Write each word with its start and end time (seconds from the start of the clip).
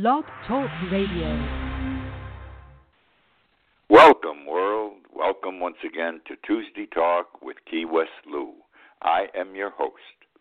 Blog 0.00 0.22
Talk 0.46 0.70
Radio. 0.92 1.44
Welcome, 3.90 4.46
world. 4.46 4.98
Welcome 5.12 5.58
once 5.58 5.78
again 5.84 6.20
to 6.28 6.36
Tuesday 6.46 6.86
Talk 6.86 7.42
with 7.42 7.56
Key 7.68 7.84
West 7.84 8.10
Lou. 8.30 8.52
I 9.02 9.24
am 9.36 9.56
your 9.56 9.70
host, 9.70 9.96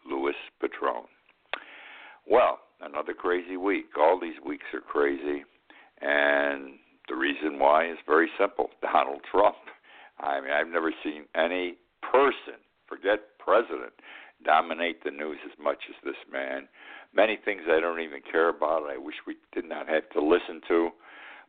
Louis 0.08 0.36
Petrone. 0.60 1.08
Well, 2.30 2.60
another 2.82 3.16
crazy 3.16 3.58
week. 3.58 3.86
All 4.00 4.20
these 4.20 4.40
weeks 4.46 4.66
are 4.76 4.82
crazy, 4.82 5.44
and 6.02 6.74
the 7.10 7.16
reason 7.16 7.58
why 7.58 7.90
is 7.90 7.98
very 8.06 8.30
simple 8.40 8.70
Donald 8.84 9.22
Trump. 9.32 9.58
I 10.20 10.40
mean, 10.40 10.52
I've 10.52 10.68
never 10.68 10.92
seen 11.04 11.24
any 11.34 11.78
person, 12.04 12.62
forget 12.88 13.22
president, 13.40 13.94
dominate 14.46 15.04
the 15.04 15.10
news 15.10 15.40
as 15.46 15.58
much 15.60 15.80
as 15.90 15.96
this 16.04 16.22
man. 16.32 16.68
Many 17.14 17.38
things 17.44 17.62
I 17.70 17.80
don't 17.80 18.02
even 18.02 18.22
care 18.30 18.50
about. 18.50 18.84
I 18.90 18.98
wish 18.98 19.16
we 19.26 19.36
did 19.54 19.66
not 19.66 19.88
have 19.88 20.10
to 20.12 20.22
listen 20.22 20.62
to, 20.68 20.90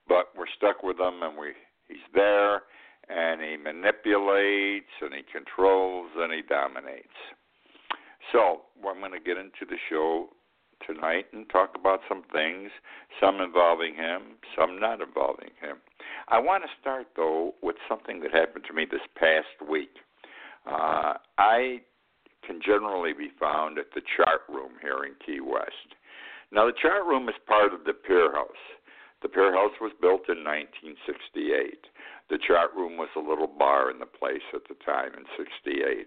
but 0.09 0.29
we're 0.37 0.47
stuck 0.57 0.83
with 0.83 0.99
him, 0.99 1.23
and 1.23 1.37
we 1.37 1.49
he's 1.89 1.99
there, 2.15 2.63
and 3.09 3.41
he 3.41 3.57
manipulates, 3.57 4.93
and 5.01 5.13
he 5.13 5.23
controls, 5.31 6.11
and 6.17 6.33
he 6.33 6.43
dominates. 6.43 7.09
So 8.33 8.63
I'm 8.87 9.01
going 9.01 9.13
to 9.13 9.21
get 9.21 9.37
into 9.37 9.65
the 9.69 9.77
show 9.89 10.29
tonight 10.87 11.27
and 11.33 11.49
talk 11.51 11.71
about 11.79 12.01
some 12.09 12.23
things, 12.33 12.71
some 13.21 13.41
involving 13.41 13.95
him, 13.95 14.37
some 14.57 14.79
not 14.79 15.01
involving 15.01 15.51
him. 15.61 15.79
I 16.29 16.39
want 16.39 16.63
to 16.65 16.69
start 16.81 17.09
though 17.17 17.55
with 17.63 17.77
something 17.89 18.21
that 18.21 18.33
happened 18.33 18.65
to 18.69 18.75
me 18.75 18.87
this 18.91 19.01
past 19.17 19.69
week. 19.69 19.91
Uh, 20.67 21.15
I 21.39 21.81
can 22.47 22.61
generally 22.65 23.13
be 23.13 23.31
found 23.39 23.79
at 23.79 23.93
the 23.95 24.03
chart 24.17 24.43
room 24.49 24.73
here 24.81 25.05
in 25.05 25.15
Key 25.25 25.41
West. 25.41 25.95
Now, 26.51 26.67
the 26.67 26.79
chart 26.81 27.05
room 27.05 27.29
is 27.29 27.35
part 27.47 27.75
of 27.75 27.85
the 27.85 27.93
Pier 27.93 28.33
House. 28.33 28.65
The 29.21 29.29
Pier 29.29 29.53
House 29.53 29.75
was 29.81 29.93
built 30.01 30.29
in 30.29 30.45
1968. 30.45 31.87
The 32.31 32.39
chart 32.39 32.71
room 32.75 32.97
was 32.97 33.09
a 33.17 33.21
little 33.21 33.49
bar 33.49 33.91
in 33.91 33.99
the 33.99 34.07
place 34.07 34.45
at 34.55 34.63
the 34.69 34.77
time 34.85 35.13
in 35.17 35.25
68. 35.37 36.07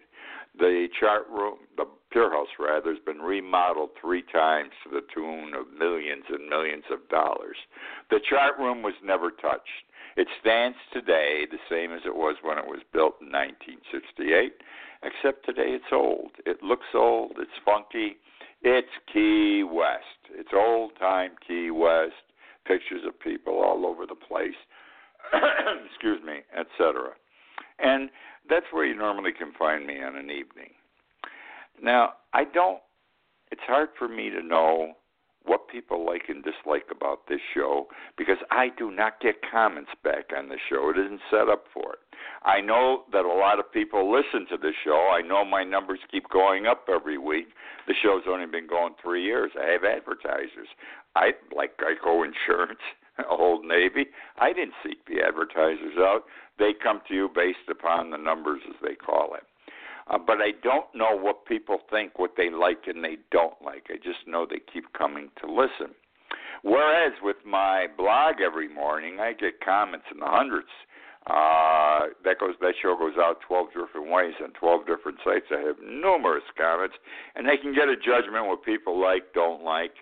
The 0.58 0.88
chart 1.00 1.28
room, 1.30 1.60
the 1.78 1.86
Pier 2.12 2.32
House 2.32 2.54
rather, 2.60 2.92
has 2.94 3.04
been 3.06 3.22
remodeled 3.22 3.92
three 4.00 4.24
times 4.32 4.72
to 4.84 4.90
the 4.90 5.06
tune 5.14 5.54
of 5.54 5.72
millions 5.78 6.26
and 6.30 6.48
millions 6.48 6.86
of 6.92 7.08
dollars. 7.10 7.58
The 8.10 8.22
chart 8.30 8.58
room 8.58 8.82
was 8.82 8.96
never 9.04 9.32
touched. 9.32 9.86
It 10.18 10.28
stands 10.40 10.78
today 10.92 11.48
the 11.50 11.60
same 11.70 11.94
as 11.94 12.02
it 12.06 12.16
was 12.16 12.36
when 12.44 12.58
it 12.58 12.68
was 12.68 12.82
built 12.92 13.16
in 13.22 13.32
1968, 13.32 14.54
except 15.04 15.46
today 15.46 15.70
it's 15.70 15.92
old. 15.92 16.32
It 16.46 16.64
looks 16.64 16.88
old, 16.94 17.34
it's 17.38 17.52
funky. 17.66 18.18
It's 18.64 18.88
Key 19.12 19.64
West. 19.64 20.04
It's 20.34 20.50
old 20.54 20.92
time 21.00 21.32
Key 21.48 21.72
West. 21.72 22.14
Pictures 22.66 23.02
of 23.08 23.20
people 23.20 23.54
all 23.54 23.86
over 23.86 24.06
the 24.06 24.16
place. 24.16 24.58
Excuse 25.90 26.22
me, 26.24 26.42
etc. 26.58 27.10
And 27.80 28.10
that's 28.50 28.68
where 28.72 28.86
you 28.86 28.96
normally 28.96 29.32
can 29.32 29.52
find 29.58 29.88
me 29.88 30.02
on 30.04 30.16
an 30.16 30.30
evening. 30.30 30.74
Now, 31.82 32.14
I 32.34 32.44
don't, 32.44 32.80
it's 33.52 33.62
hard 33.66 33.90
for 33.98 34.08
me 34.08 34.30
to 34.30 34.44
know 34.44 34.94
what 35.44 35.68
people 35.68 36.06
like 36.06 36.24
and 36.28 36.44
dislike 36.44 36.86
about 36.92 37.28
this 37.28 37.40
show 37.54 37.88
because 38.18 38.38
I 38.52 38.68
do 38.78 38.92
not 38.92 39.20
get 39.22 39.36
comments 39.52 39.92
back 40.04 40.26
on 40.38 40.50
the 40.50 40.58
show. 40.70 40.92
It 40.96 41.00
isn't 41.00 41.22
set 41.32 41.50
up 41.50 41.66
for 41.74 41.94
it. 41.94 42.11
I 42.44 42.60
know 42.60 43.04
that 43.12 43.26
a 43.26 43.28
lot 43.28 43.60
of 43.60 43.72
people 43.72 44.12
listen 44.12 44.48
to 44.50 44.58
the 44.58 44.72
show. 44.84 45.12
I 45.14 45.22
know 45.22 45.46
my 45.46 45.64
numbers 45.64 46.00
keep 46.10 46.28
going 46.30 46.66
up 46.66 46.88
every 46.92 47.18
week. 47.18 47.48
The 47.88 47.94
show's 48.02 48.24
only 48.28 48.48
been 48.48 48.68
going 48.68 48.94
three 49.02 49.24
years. 49.24 49.52
I 49.60 49.72
have 49.72 49.84
advertisers. 49.84 50.68
I 51.16 51.32
like 51.56 51.78
Geico 51.78 52.26
Insurance, 52.26 52.80
Old 53.30 53.66
Navy. 53.66 54.08
I 54.40 54.54
didn't 54.54 54.74
seek 54.84 55.06
the 55.06 55.22
advertisers 55.22 55.98
out. 56.00 56.24
They 56.58 56.72
come 56.82 57.02
to 57.08 57.14
you 57.14 57.30
based 57.34 57.70
upon 57.70 58.10
the 58.10 58.18
numbers, 58.18 58.62
as 58.68 58.76
they 58.82 58.96
call 58.96 59.36
it. 59.36 59.44
Uh, 60.10 60.18
but 60.18 60.38
I 60.42 60.52
don't 60.64 60.88
know 60.96 61.16
what 61.16 61.46
people 61.46 61.80
think, 61.90 62.18
what 62.18 62.32
they 62.36 62.50
like 62.50 62.88
and 62.88 63.04
they 63.04 63.18
don't 63.32 63.60
like. 63.64 63.86
I 63.90 63.98
just 63.98 64.28
know 64.28 64.48
they 64.50 64.62
keep 64.74 64.92
coming 64.94 65.30
to 65.42 65.52
listen. 65.52 65.94
Whereas 66.64 67.14
with 67.22 67.38
my 67.46 67.88
blog 67.98 68.36
every 68.44 68.68
morning, 68.68 69.20
I 69.20 69.34
get 69.34 69.64
comments 69.64 70.06
in 70.12 70.20
the 70.20 70.26
hundreds. 70.28 70.70
Uh, 71.30 72.10
that 72.26 72.40
goes 72.40 72.56
that 72.62 72.74
show 72.82 72.98
goes 72.98 73.14
out 73.20 73.38
12 73.48 73.68
different 73.78 74.10
ways 74.10 74.34
on 74.42 74.52
12 74.54 74.88
different 74.88 75.20
sites. 75.24 75.46
I 75.52 75.62
have 75.62 75.78
numerous 75.80 76.44
comments, 76.58 76.96
and 77.36 77.48
they 77.48 77.58
can 77.58 77.76
get 77.76 77.90
a 77.90 77.96
judgment 77.96 78.48
what 78.48 78.64
people 78.64 79.00
like, 79.00 79.34
don't 79.34 79.64
like. 79.64 79.94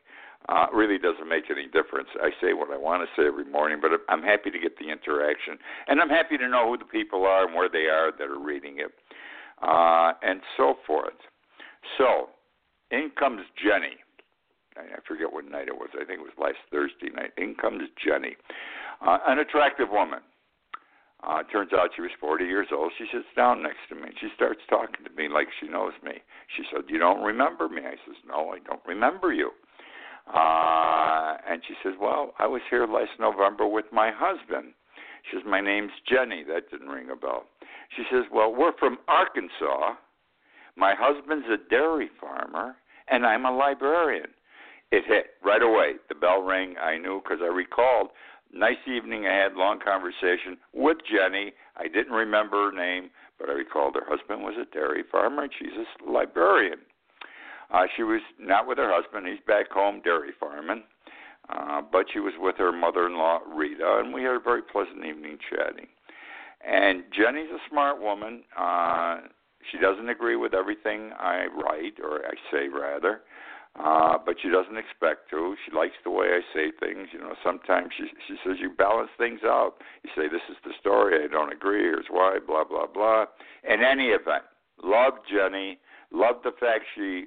Uh, 0.47 0.65
really 0.73 0.97
doesn't 0.97 1.27
make 1.27 1.51
any 1.51 1.67
difference. 1.67 2.07
I 2.23 2.31
say 2.41 2.53
what 2.53 2.71
I 2.71 2.77
want 2.77 3.03
to 3.03 3.21
say 3.21 3.27
every 3.27 3.43
morning, 3.43 3.79
but 3.81 3.91
I'm 4.07 4.23
happy 4.23 4.49
to 4.49 4.57
get 4.57 4.79
the 4.79 4.89
interaction, 4.89 5.59
and 5.87 5.99
I'm 5.99 6.09
happy 6.09 6.37
to 6.37 6.47
know 6.47 6.71
who 6.71 6.77
the 6.77 6.89
people 6.89 7.25
are 7.25 7.45
and 7.45 7.53
where 7.53 7.69
they 7.69 7.91
are 7.91 8.11
that 8.17 8.23
are 8.23 8.39
reading 8.39 8.79
it 8.79 8.91
uh, 9.61 10.13
and 10.23 10.41
so 10.55 10.75
forth. 10.87 11.19
So, 11.97 12.29
in 12.91 13.11
comes 13.19 13.41
Jenny. 13.61 13.97
I 14.77 14.99
forget 15.05 15.31
what 15.31 15.43
night 15.43 15.67
it 15.67 15.75
was. 15.75 15.89
I 15.93 16.05
think 16.05 16.21
it 16.21 16.23
was 16.23 16.39
last 16.39 16.57
Thursday 16.71 17.13
night. 17.13 17.31
In 17.37 17.53
comes 17.55 17.83
Jenny, 18.03 18.37
uh, 19.05 19.17
an 19.27 19.39
attractive 19.39 19.89
woman. 19.91 20.19
Uh, 21.21 21.43
turns 21.51 21.71
out 21.73 21.89
she 21.95 22.01
was 22.01 22.11
40 22.19 22.45
years 22.45 22.67
old. 22.71 22.91
She 22.97 23.05
sits 23.11 23.27
down 23.35 23.61
next 23.61 23.83
to 23.89 23.95
me. 23.95 24.09
She 24.21 24.29
starts 24.35 24.61
talking 24.69 25.03
to 25.03 25.11
me 25.11 25.27
like 25.27 25.47
she 25.59 25.67
knows 25.67 25.93
me. 26.03 26.13
She 26.55 26.63
said, 26.71 26.83
"You 26.87 26.97
don't 26.97 27.23
remember 27.23 27.67
me?" 27.67 27.81
I 27.85 27.95
says, 28.05 28.15
"No, 28.25 28.51
I 28.51 28.59
don't 28.59 28.85
remember 28.87 29.33
you." 29.33 29.51
Uh, 30.33 31.37
and 31.47 31.61
she 31.67 31.75
says, 31.83 31.95
"Well, 31.99 32.33
I 32.39 32.47
was 32.47 32.61
here 32.69 32.87
last 32.87 33.19
November 33.19 33.67
with 33.67 33.91
my 33.91 34.11
husband." 34.15 34.73
She 35.23 35.37
says, 35.37 35.45
"My 35.45 35.59
name's 35.59 35.91
Jenny." 36.07 36.43
That 36.43 36.71
didn't 36.71 36.87
ring 36.87 37.09
a 37.09 37.15
bell. 37.15 37.45
She 37.95 38.03
says, 38.11 38.25
Well, 38.31 38.53
we're 38.53 38.77
from 38.77 38.97
Arkansas. 39.07 39.95
My 40.75 40.93
husband's 40.97 41.47
a 41.47 41.57
dairy 41.69 42.09
farmer, 42.19 42.75
and 43.09 43.25
I'm 43.25 43.45
a 43.45 43.51
librarian. 43.51 44.29
It 44.91 45.03
hit 45.05 45.31
right 45.43 45.61
away. 45.61 45.93
The 46.07 46.15
bell 46.15 46.41
rang. 46.41 46.75
I 46.77 46.97
knew 46.97 47.21
because 47.21 47.39
I 47.43 47.47
recalled. 47.47 48.09
Nice 48.51 48.81
evening. 48.87 49.27
I 49.27 49.35
had 49.35 49.53
long 49.53 49.79
conversation 49.79 50.57
with 50.73 50.97
Jenny. 51.09 51.53
I 51.77 51.83
didn't 51.83 52.13
remember 52.13 52.71
her 52.71 52.75
name, 52.75 53.11
but 53.39 53.49
I 53.49 53.53
recalled 53.53 53.95
her 53.95 54.05
husband 54.07 54.41
was 54.41 54.55
a 54.59 54.65
dairy 54.73 55.03
farmer 55.11 55.43
and 55.43 55.51
she's 55.57 55.69
a 55.77 56.11
librarian. 56.11 56.79
Uh, 57.71 57.85
she 57.95 58.03
was 58.03 58.21
not 58.39 58.67
with 58.67 58.79
her 58.79 58.91
husband. 58.91 59.27
He's 59.27 59.45
back 59.45 59.71
home 59.71 60.01
dairy 60.03 60.31
farming. 60.39 60.83
Uh, 61.49 61.81
but 61.91 62.05
she 62.13 62.19
was 62.19 62.33
with 62.39 62.55
her 62.57 62.71
mother-in-law 62.71 63.39
Rita, 63.47 64.01
and 64.03 64.13
we 64.13 64.21
had 64.21 64.35
a 64.35 64.39
very 64.39 64.61
pleasant 64.61 65.03
evening 65.03 65.37
chatting. 65.49 65.87
And 66.65 67.03
Jenny's 67.11 67.49
a 67.49 67.57
smart 67.69 67.99
woman. 67.99 68.43
Uh, 68.57 69.21
she 69.71 69.79
doesn't 69.79 70.09
agree 70.09 70.35
with 70.35 70.53
everything 70.53 71.11
I 71.17 71.45
write, 71.47 71.97
or 72.03 72.21
I 72.25 72.33
say 72.51 72.67
rather, 72.67 73.21
uh, 73.77 74.17
but 74.25 74.35
she 74.41 74.49
doesn't 74.49 74.77
expect 74.77 75.29
to. 75.29 75.55
She 75.65 75.75
likes 75.75 75.93
the 76.03 76.11
way 76.11 76.27
I 76.27 76.41
say 76.53 76.71
things. 76.79 77.09
You 77.13 77.19
know, 77.19 77.35
sometimes 77.43 77.89
she 77.95 78.05
she 78.27 78.35
says 78.43 78.57
you 78.59 78.71
balance 78.71 79.11
things 79.17 79.41
out. 79.43 79.75
You 80.03 80.09
say 80.15 80.27
this 80.27 80.41
is 80.49 80.57
the 80.63 80.73
story. 80.79 81.23
I 81.23 81.27
don't 81.27 81.53
agree. 81.53 81.83
Here's 81.83 82.09
why. 82.09 82.39
Blah 82.45 82.65
blah 82.65 82.87
blah. 82.87 83.25
In 83.63 83.83
any 83.83 84.07
event, 84.07 84.43
love 84.83 85.13
Jenny. 85.31 85.79
Love 86.11 86.37
the 86.43 86.51
fact 86.59 86.85
she 86.95 87.25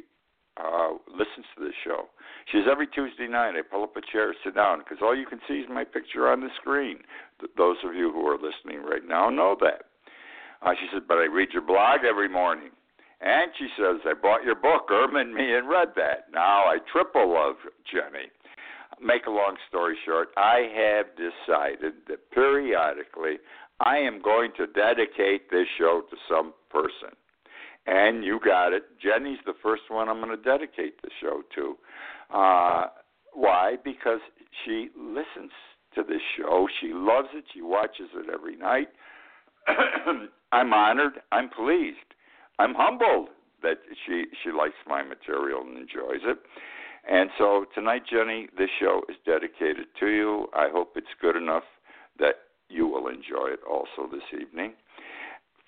uh, 0.57 0.91
listens 1.09 1.47
to 1.57 1.65
this 1.65 1.75
show. 1.85 2.09
She 2.51 2.59
says 2.59 2.67
every 2.71 2.87
Tuesday 2.89 3.29
night 3.29 3.55
I 3.57 3.63
pull 3.63 3.85
up 3.85 3.97
a 3.97 4.03
chair, 4.13 4.35
sit 4.45 4.55
down, 4.55 4.81
because 4.81 4.99
all 5.01 5.17
you 5.17 5.27
can 5.27 5.41
see 5.49 5.55
is 5.55 5.69
my 5.71 5.85
picture 5.85 6.29
on 6.29 6.41
the 6.41 6.49
screen. 6.61 6.99
Th- 7.41 7.53
those 7.57 7.77
of 7.85 7.95
you 7.95 8.13
who 8.13 8.27
are 8.27 8.37
listening 8.37 8.85
right 8.85 9.07
now 9.07 9.31
know 9.31 9.57
that. 9.61 9.87
Uh, 10.61 10.75
she 10.79 10.87
said, 10.93 11.09
but 11.09 11.19
I 11.19 11.25
read 11.25 11.51
your 11.53 11.63
blog 11.63 12.01
every 12.09 12.29
morning. 12.29 12.71
And 13.23 13.53
she 13.57 13.69
says, 13.79 14.01
I 14.05 14.15
bought 14.21 14.43
your 14.43 14.57
book, 14.57 14.91
Irma 14.91 15.21
and 15.21 15.33
me, 15.33 15.55
and 15.55 15.69
read 15.69 15.89
that. 15.97 16.27
Now 16.33 16.65
I 16.65 16.79
triple 16.91 17.33
love 17.33 17.55
Jenny. 17.91 18.27
Make 19.01 19.27
a 19.27 19.31
long 19.31 19.57
story 19.69 19.97
short, 20.05 20.29
I 20.37 20.69
have 20.75 21.07
decided 21.17 21.95
that 22.09 22.31
periodically 22.33 23.39
I 23.81 23.99
am 23.99 24.21
going 24.23 24.53
to 24.57 24.67
dedicate 24.67 25.51
this 25.51 25.67
show 25.79 26.03
to 26.11 26.17
some 26.29 26.53
person. 26.71 27.15
And 27.87 28.25
you 28.25 28.39
got 28.45 28.73
it. 28.73 28.85
Jenny's 29.03 29.41
the 29.45 29.55
first 29.63 29.83
one 29.89 30.09
I'm 30.09 30.21
going 30.21 30.37
to 30.37 30.43
dedicate 30.43 31.01
the 31.03 31.11
show 31.21 31.43
to. 31.55 31.77
Uh, 32.33 32.87
why? 33.33 33.77
Because 33.85 34.21
she 34.65 34.91
listens 34.97 35.51
to 35.95 36.03
this 36.03 36.21
show. 36.37 36.69
She 36.81 36.93
loves 36.93 37.29
it. 37.35 37.45
She 37.53 37.63
watches 37.63 38.09
it 38.15 38.31
every 38.33 38.57
night. 38.57 38.89
I'm 40.53 40.73
honored. 40.73 41.15
I'm 41.33 41.49
pleased. 41.49 41.99
I'm 42.63 42.75
humbled 42.75 43.29
that 43.63 43.79
she 44.07 44.27
she 44.43 44.53
likes 44.53 44.79
my 44.87 45.03
material 45.03 45.63
and 45.63 45.77
enjoys 45.77 46.23
it. 46.23 46.39
And 47.11 47.31
so 47.37 47.65
tonight, 47.75 48.03
Jenny, 48.09 48.47
this 48.57 48.71
show 48.79 49.03
is 49.09 49.17
dedicated 49.27 49.87
to 49.99 50.07
you. 50.07 50.47
I 50.55 50.69
hope 50.71 50.93
it's 50.95 51.15
good 51.21 51.35
enough 51.35 51.65
that 52.21 52.37
you 52.69 52.87
will 52.87 53.09
enjoy 53.09 53.51
it 53.51 53.61
also 53.69 54.09
this 54.11 54.23
evening. 54.41 54.75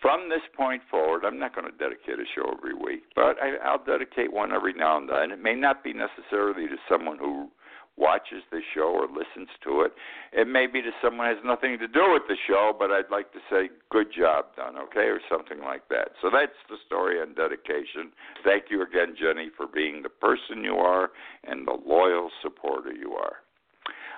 From 0.01 0.29
this 0.29 0.43
point 0.57 0.83
forward, 0.89 1.25
I'm 1.25 1.39
not 1.39 1.55
going 1.57 1.67
to 1.67 1.77
dedicate 1.77 2.21
a 2.21 2.29
show 2.37 2.55
every 2.57 2.75
week, 2.75 3.03
but 3.17 3.37
I, 3.43 3.57
I'll 3.65 3.83
dedicate 3.83 4.33
one 4.33 4.53
every 4.53 4.75
now 4.75 4.99
and 4.99 5.09
then. 5.09 5.33
It 5.33 5.43
may 5.43 5.55
not 5.55 5.83
be 5.83 5.93
necessarily 5.93 6.69
to 6.69 6.77
someone 6.89 7.19
who 7.19 7.49
watches 7.97 8.43
the 8.51 8.61
show 8.75 8.91
or 8.91 9.07
listens 9.07 9.49
to 9.63 9.83
it. 9.83 9.93
It 10.33 10.49
may 10.49 10.67
be 10.67 10.83
to 10.83 10.91
someone 11.03 11.27
has 11.29 11.39
nothing 11.45 11.79
to 11.79 11.87
do 11.87 12.13
with 12.13 12.23
the 12.29 12.37
show, 12.47 12.75
but 12.77 12.91
I'd 12.91 13.11
like 13.11 13.33
to 13.33 13.39
say 13.51 13.71
good 13.91 14.09
job 14.17 14.47
done, 14.57 14.77
okay, 14.77 15.07
or 15.07 15.21
something 15.31 15.61
like 15.61 15.89
that. 15.91 16.11
So 16.21 16.29
that's 16.33 16.59
the 16.69 16.77
story 16.87 17.21
on 17.21 17.35
dedication. 17.35 18.11
Thank 18.43 18.65
you 18.71 18.83
again, 18.83 19.15
Jenny, 19.19 19.51
for 19.57 19.67
being 19.67 20.03
the 20.03 20.09
person 20.09 20.65
you 20.65 20.75
are 20.75 21.11
and 21.45 21.67
the 21.67 21.79
loyal 21.87 22.31
supporter 22.43 22.93
you 22.93 23.13
are. 23.13 23.37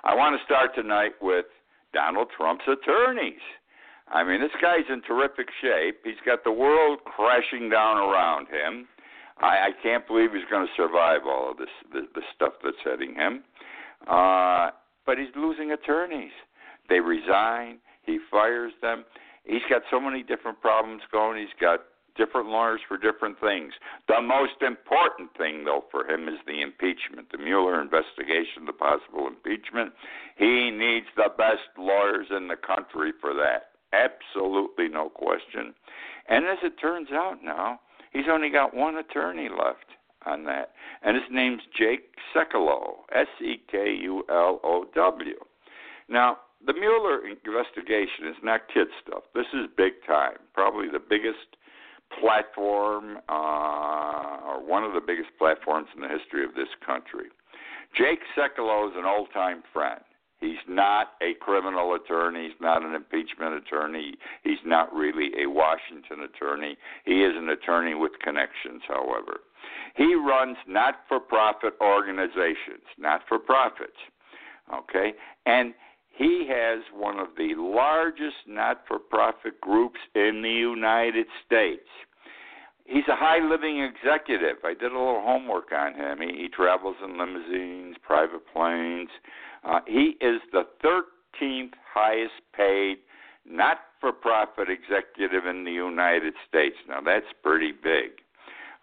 I 0.03 0.15
want 0.15 0.39
to 0.39 0.45
start 0.45 0.73
tonight 0.73 1.13
with 1.21 1.45
Donald 1.93 2.29
Trump's 2.35 2.65
attorneys. 2.67 3.45
I 4.09 4.23
mean, 4.23 4.41
this 4.41 4.55
guy's 4.61 4.87
in 4.89 5.01
terrific 5.01 5.49
shape. 5.61 5.99
He's 6.03 6.21
got 6.25 6.43
the 6.43 6.51
world 6.51 6.99
crashing 7.03 7.69
down 7.69 7.97
around 7.97 8.47
him. 8.47 8.87
I, 9.39 9.69
I 9.69 9.69
can't 9.83 10.07
believe 10.07 10.31
he's 10.33 10.49
going 10.49 10.65
to 10.65 10.73
survive 10.75 11.21
all 11.25 11.51
of 11.51 11.57
this 11.57 11.69
the, 11.91 12.07
the 12.15 12.21
stuff 12.33 12.53
that's 12.63 12.77
hitting 12.83 13.15
him. 13.15 13.43
Uh, 14.05 14.71
but 15.05 15.17
he's 15.17 15.33
losing 15.35 15.71
attorneys. 15.71 16.31
They 16.89 16.99
resign. 16.99 17.79
He 18.03 18.19
fires 18.29 18.73
them. 18.81 19.05
He's 19.43 19.63
got 19.69 19.81
so 19.89 19.99
many 19.99 20.23
different 20.23 20.61
problems 20.61 21.01
going. 21.11 21.39
He's 21.39 21.55
got 21.59 21.81
different 22.17 22.49
lawyers 22.49 22.81
for 22.87 22.97
different 22.97 23.39
things. 23.39 23.73
The 24.07 24.21
most 24.21 24.61
important 24.61 25.29
thing, 25.37 25.63
though, 25.63 25.85
for 25.91 26.09
him 26.09 26.27
is 26.27 26.39
the 26.45 26.61
impeachment, 26.61 27.31
the 27.31 27.37
Mueller 27.37 27.81
investigation, 27.81 28.65
the 28.65 28.73
possible 28.73 29.27
impeachment. 29.27 29.93
He 30.35 30.71
needs 30.71 31.05
the 31.15 31.29
best 31.37 31.69
lawyers 31.77 32.27
in 32.35 32.47
the 32.47 32.57
country 32.57 33.13
for 33.21 33.33
that. 33.35 33.69
Absolutely 33.93 34.89
no 34.89 35.09
question. 35.09 35.73
And 36.27 36.45
as 36.45 36.57
it 36.63 36.79
turns 36.81 37.09
out 37.11 37.43
now, 37.43 37.79
he's 38.11 38.27
only 38.29 38.49
got 38.49 38.75
one 38.75 38.97
attorney 38.97 39.47
left 39.49 39.96
on 40.27 40.43
that, 40.45 40.71
and 41.03 41.15
his 41.15 41.25
name's 41.31 41.61
Jake 41.77 42.09
Sekulow, 42.35 43.05
S 43.15 43.27
E 43.41 43.61
K 43.71 43.95
U 44.01 44.23
L 44.29 44.59
O 44.63 44.85
W. 44.93 45.35
Now, 46.09 46.37
the 46.65 46.73
Mueller 46.73 47.27
investigation 47.27 48.27
is 48.27 48.35
not 48.43 48.61
kid 48.73 48.87
stuff. 49.01 49.23
This 49.35 49.45
is 49.53 49.67
big 49.77 49.93
time, 50.05 50.37
probably 50.53 50.87
the 50.89 50.99
biggest 50.99 51.57
platform 52.19 53.17
uh, 53.29 54.39
or 54.47 54.63
one 54.65 54.83
of 54.83 54.93
the 54.93 55.01
biggest 55.05 55.29
platforms 55.37 55.87
in 55.95 56.01
the 56.01 56.07
history 56.07 56.43
of 56.43 56.55
this 56.55 56.69
country. 56.85 57.27
Jake 57.95 58.19
Sekulow 58.35 58.89
is 58.89 58.95
an 58.97 59.05
old 59.05 59.29
time 59.33 59.63
friend. 59.73 60.01
He's 60.39 60.61
not 60.67 61.13
a 61.21 61.33
criminal 61.39 61.95
attorney. 61.95 62.47
He's 62.47 62.61
not 62.61 62.83
an 62.83 62.93
impeachment 62.93 63.55
attorney. 63.55 64.13
He's 64.43 64.59
not 64.63 64.93
really 64.93 65.31
a 65.41 65.49
Washington 65.49 66.23
attorney. 66.23 66.77
He 67.05 67.23
is 67.23 67.33
an 67.35 67.49
attorney 67.49 67.95
with 67.95 68.11
connections, 68.23 68.83
however. 68.87 69.39
He 69.95 70.13
runs 70.13 70.57
not 70.67 70.95
for 71.07 71.19
profit 71.19 71.73
organizations, 71.81 72.85
not 72.99 73.21
for 73.27 73.39
profits. 73.39 73.97
Okay? 74.73 75.13
And 75.45 75.73
he 76.17 76.47
has 76.49 76.83
one 76.93 77.19
of 77.19 77.29
the 77.37 77.53
largest 77.57 78.37
not 78.47 78.83
for 78.87 78.99
profit 78.99 79.59
groups 79.61 79.99
in 80.15 80.41
the 80.41 80.49
United 80.49 81.27
States. 81.45 81.87
He's 82.85 83.07
a 83.09 83.15
high 83.15 83.45
living 83.45 83.79
executive. 83.81 84.57
I 84.63 84.73
did 84.73 84.91
a 84.93 84.97
little 84.97 85.21
homework 85.21 85.71
on 85.73 85.93
him. 85.93 86.19
He, 86.21 86.43
he 86.43 86.47
travels 86.47 86.95
in 87.03 87.17
limousines, 87.17 87.97
private 88.01 88.41
planes. 88.53 89.09
Uh, 89.63 89.79
he 89.85 90.15
is 90.21 90.41
the 90.51 90.63
13th 90.83 91.71
highest 91.93 92.33
paid 92.55 92.97
not 93.45 93.77
for 93.99 94.11
profit 94.11 94.67
executive 94.69 95.45
in 95.45 95.63
the 95.63 95.71
United 95.71 96.33
States. 96.47 96.75
Now, 96.87 96.99
that's 97.01 97.25
pretty 97.43 97.71
big. 97.71 98.21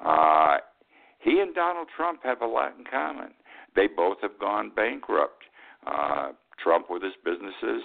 Uh, 0.05 0.57
he 1.21 1.41
and 1.41 1.55
Donald 1.55 1.89
Trump 1.97 2.21
have 2.25 2.43
a 2.43 2.47
lot 2.47 2.75
in 2.79 2.85
common. 2.85 3.33
They 3.77 3.87
both 3.87 4.19
have 4.23 4.39
gone 4.39 4.73
bankrupt. 4.75 5.45
Uh, 5.87 6.33
Trump 6.63 6.87
with 6.89 7.03
his 7.03 7.13
businesses, 7.25 7.83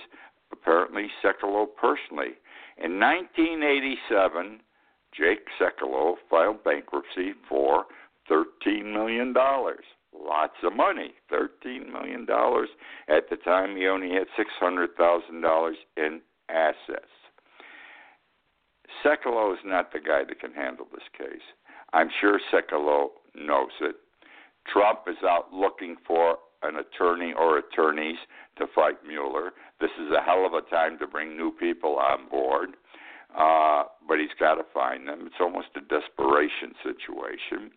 apparently 0.51 1.07
Sekulow 1.23 1.67
personally. 1.79 2.37
In 2.77 2.99
1987, 2.99 4.61
Jake 5.17 5.45
Sekulow 5.59 6.15
filed 6.29 6.63
bankruptcy 6.63 7.33
for 7.47 7.85
$13 8.31 8.93
million. 8.93 9.33
Lots 10.13 10.55
of 10.63 10.75
money, 10.75 11.13
$13 11.31 11.91
million. 11.91 12.25
At 13.07 13.29
the 13.29 13.37
time, 13.43 13.75
he 13.75 13.87
only 13.87 14.09
had 14.09 14.27
$600,000 14.37 15.71
in 15.97 16.21
assets. 16.49 17.05
Sekulow 19.03 19.53
is 19.53 19.59
not 19.63 19.91
the 19.93 19.99
guy 19.99 20.23
that 20.27 20.39
can 20.39 20.53
handle 20.53 20.87
this 20.91 21.03
case. 21.17 21.41
I'm 21.93 22.09
sure 22.19 22.39
Sekulow 22.51 23.09
knows 23.35 23.71
it. 23.81 23.95
Trump 24.71 25.01
is 25.07 25.17
out 25.23 25.53
looking 25.53 25.95
for 26.05 26.37
an 26.63 26.75
attorney 26.75 27.33
or 27.37 27.57
attorneys 27.57 28.17
to 28.57 28.65
fight 28.75 28.97
Mueller. 29.07 29.51
This 29.79 29.91
is 29.99 30.11
a 30.11 30.21
hell 30.21 30.45
of 30.45 30.53
a 30.53 30.61
time 30.69 30.97
to 30.99 31.07
bring 31.07 31.37
new 31.37 31.51
people 31.51 31.97
on 31.97 32.27
board, 32.29 32.71
uh, 33.37 33.83
but 34.07 34.19
he's 34.19 34.35
got 34.39 34.55
to 34.55 34.63
find 34.73 35.07
them. 35.07 35.23
It's 35.25 35.35
almost 35.39 35.69
a 35.75 35.81
desperation 35.81 36.73
situation. 36.83 37.71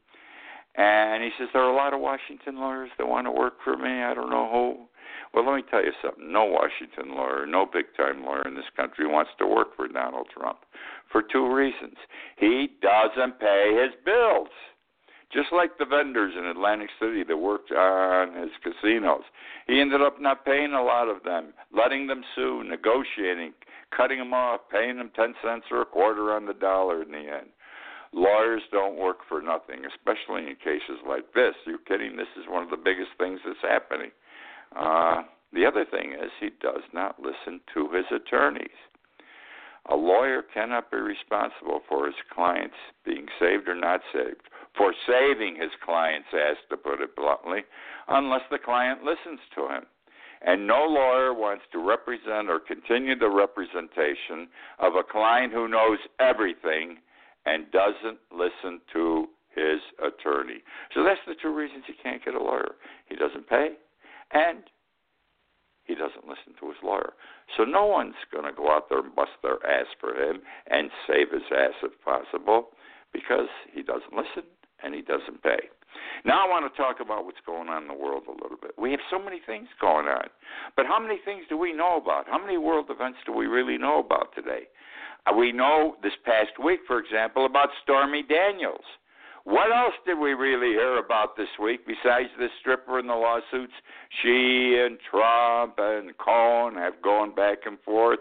And 0.74 1.22
he 1.22 1.30
says 1.38 1.48
there 1.52 1.62
are 1.62 1.72
a 1.72 1.76
lot 1.76 1.92
of 1.92 2.00
Washington 2.00 2.56
lawyers 2.56 2.90
that 2.98 3.06
want 3.06 3.26
to 3.26 3.30
work 3.30 3.54
for 3.62 3.76
me. 3.76 4.02
I 4.02 4.14
don't 4.14 4.30
know 4.30 4.48
who. 4.50 4.86
Well, 5.34 5.46
let 5.46 5.56
me 5.56 5.62
tell 5.70 5.84
you 5.84 5.92
something. 6.02 6.32
No 6.32 6.44
Washington 6.44 7.14
lawyer, 7.14 7.46
no 7.46 7.66
big 7.70 7.86
time 7.96 8.24
lawyer 8.24 8.46
in 8.46 8.54
this 8.54 8.68
country 8.76 9.06
wants 9.06 9.30
to 9.38 9.46
work 9.46 9.76
for 9.76 9.88
Donald 9.88 10.28
Trump 10.32 10.58
for 11.10 11.22
two 11.22 11.52
reasons. 11.52 11.96
He 12.36 12.68
doesn't 12.80 13.40
pay 13.40 13.78
his 13.82 13.92
bills. 14.04 14.48
Just 15.32 15.48
like 15.50 15.78
the 15.78 15.86
vendors 15.86 16.34
in 16.36 16.44
Atlantic 16.44 16.90
City 17.00 17.24
that 17.26 17.36
worked 17.36 17.72
on 17.72 18.36
his 18.36 18.50
casinos. 18.62 19.22
He 19.66 19.80
ended 19.80 20.02
up 20.02 20.20
not 20.20 20.44
paying 20.44 20.74
a 20.74 20.82
lot 20.82 21.08
of 21.08 21.22
them, 21.22 21.54
letting 21.74 22.06
them 22.06 22.22
sue, 22.34 22.62
negotiating, 22.64 23.54
cutting 23.96 24.18
them 24.18 24.34
off, 24.34 24.60
paying 24.70 24.98
them 24.98 25.10
10 25.16 25.34
cents 25.42 25.64
or 25.70 25.80
a 25.80 25.86
quarter 25.86 26.32
on 26.34 26.44
the 26.44 26.52
dollar 26.52 27.02
in 27.02 27.12
the 27.12 27.18
end. 27.18 27.48
Lawyers 28.12 28.62
don't 28.70 28.98
work 28.98 29.18
for 29.28 29.40
nothing, 29.40 29.84
especially 29.86 30.46
in 30.46 30.56
cases 30.56 31.00
like 31.08 31.32
this. 31.34 31.54
You're 31.66 31.78
kidding? 31.78 32.16
This 32.16 32.28
is 32.36 32.44
one 32.48 32.62
of 32.62 32.70
the 32.70 32.76
biggest 32.76 33.10
things 33.18 33.40
that's 33.44 33.62
happening. 33.62 34.10
Uh, 34.76 35.22
the 35.52 35.64
other 35.64 35.84
thing 35.84 36.12
is, 36.12 36.30
he 36.40 36.50
does 36.60 36.82
not 36.92 37.20
listen 37.20 37.60
to 37.74 37.88
his 37.88 38.04
attorneys. 38.10 38.68
A 39.86 39.96
lawyer 39.96 40.42
cannot 40.42 40.90
be 40.90 40.98
responsible 40.98 41.80
for 41.88 42.06
his 42.06 42.14
clients 42.32 42.76
being 43.04 43.26
saved 43.40 43.66
or 43.66 43.74
not 43.74 44.00
saved, 44.12 44.48
for 44.76 44.94
saving 45.06 45.56
his 45.56 45.72
client's 45.84 46.28
ass, 46.32 46.56
to 46.70 46.76
put 46.76 47.00
it 47.00 47.16
bluntly, 47.16 47.64
unless 48.08 48.42
the 48.50 48.58
client 48.58 49.02
listens 49.02 49.40
to 49.54 49.68
him. 49.68 49.86
And 50.44 50.66
no 50.66 50.84
lawyer 50.84 51.32
wants 51.34 51.64
to 51.72 51.78
represent 51.78 52.48
or 52.48 52.60
continue 52.60 53.18
the 53.18 53.30
representation 53.30 54.48
of 54.78 54.94
a 54.94 55.02
client 55.02 55.52
who 55.52 55.68
knows 55.68 55.98
everything 56.20 56.98
and 57.46 57.70
doesn't 57.70 58.18
listen 58.30 58.80
to 58.92 59.26
his 59.54 59.80
attorney. 59.98 60.62
So 60.94 61.04
that's 61.04 61.20
the 61.26 61.34
two 61.40 61.54
reasons 61.54 61.84
he 61.86 61.94
can't 62.02 62.24
get 62.24 62.34
a 62.34 62.42
lawyer. 62.42 62.76
He 63.06 63.16
doesn't 63.16 63.48
pay, 63.48 63.70
and 64.32 64.64
he 65.84 65.94
doesn't 65.94 66.26
listen 66.26 66.54
to 66.60 66.68
his 66.68 66.78
lawyer. 66.82 67.12
So 67.56 67.64
no 67.64 67.86
one's 67.86 68.18
going 68.32 68.44
to 68.44 68.52
go 68.52 68.70
out 68.70 68.88
there 68.88 69.00
and 69.00 69.14
bust 69.14 69.32
their 69.42 69.58
ass 69.66 69.86
for 70.00 70.14
him 70.14 70.40
and 70.70 70.90
save 71.06 71.30
his 71.32 71.46
ass 71.50 71.74
if 71.82 71.92
possible 72.04 72.70
because 73.12 73.50
he 73.74 73.82
doesn't 73.82 74.12
listen 74.12 74.48
and 74.82 74.94
he 74.94 75.02
doesn't 75.02 75.42
pay. 75.42 75.68
Now 76.24 76.46
I 76.46 76.48
want 76.48 76.64
to 76.64 76.76
talk 76.76 77.00
about 77.00 77.26
what's 77.26 77.42
going 77.44 77.68
on 77.68 77.82
in 77.82 77.88
the 77.88 77.94
world 77.94 78.24
a 78.26 78.32
little 78.32 78.56
bit. 78.60 78.72
We 78.78 78.92
have 78.92 79.04
so 79.10 79.18
many 79.18 79.40
things 79.44 79.68
going 79.80 80.06
on, 80.06 80.28
but 80.76 80.86
how 80.86 80.98
many 80.98 81.18
things 81.24 81.44
do 81.48 81.58
we 81.58 81.72
know 81.72 82.00
about? 82.00 82.26
How 82.26 82.38
many 82.38 82.56
world 82.56 82.86
events 82.88 83.18
do 83.26 83.32
we 83.32 83.46
really 83.46 83.76
know 83.76 83.98
about 83.98 84.34
today? 84.34 84.70
We 85.36 85.52
know 85.52 85.96
this 86.02 86.12
past 86.24 86.58
week, 86.62 86.80
for 86.86 86.98
example, 86.98 87.46
about 87.46 87.68
Stormy 87.82 88.22
Daniels. 88.22 88.84
What 89.44 89.72
else 89.72 89.94
did 90.06 90.18
we 90.18 90.34
really 90.34 90.74
hear 90.74 90.98
about 90.98 91.36
this 91.36 91.48
week 91.60 91.86
besides 91.86 92.28
the 92.38 92.48
stripper 92.60 92.98
and 92.98 93.08
the 93.08 93.14
lawsuits 93.14 93.72
she 94.22 94.78
and 94.84 94.98
Trump 95.10 95.74
and 95.78 96.16
Cohen 96.18 96.74
have 96.74 97.02
gone 97.02 97.34
back 97.34 97.58
and 97.66 97.78
forth? 97.80 98.20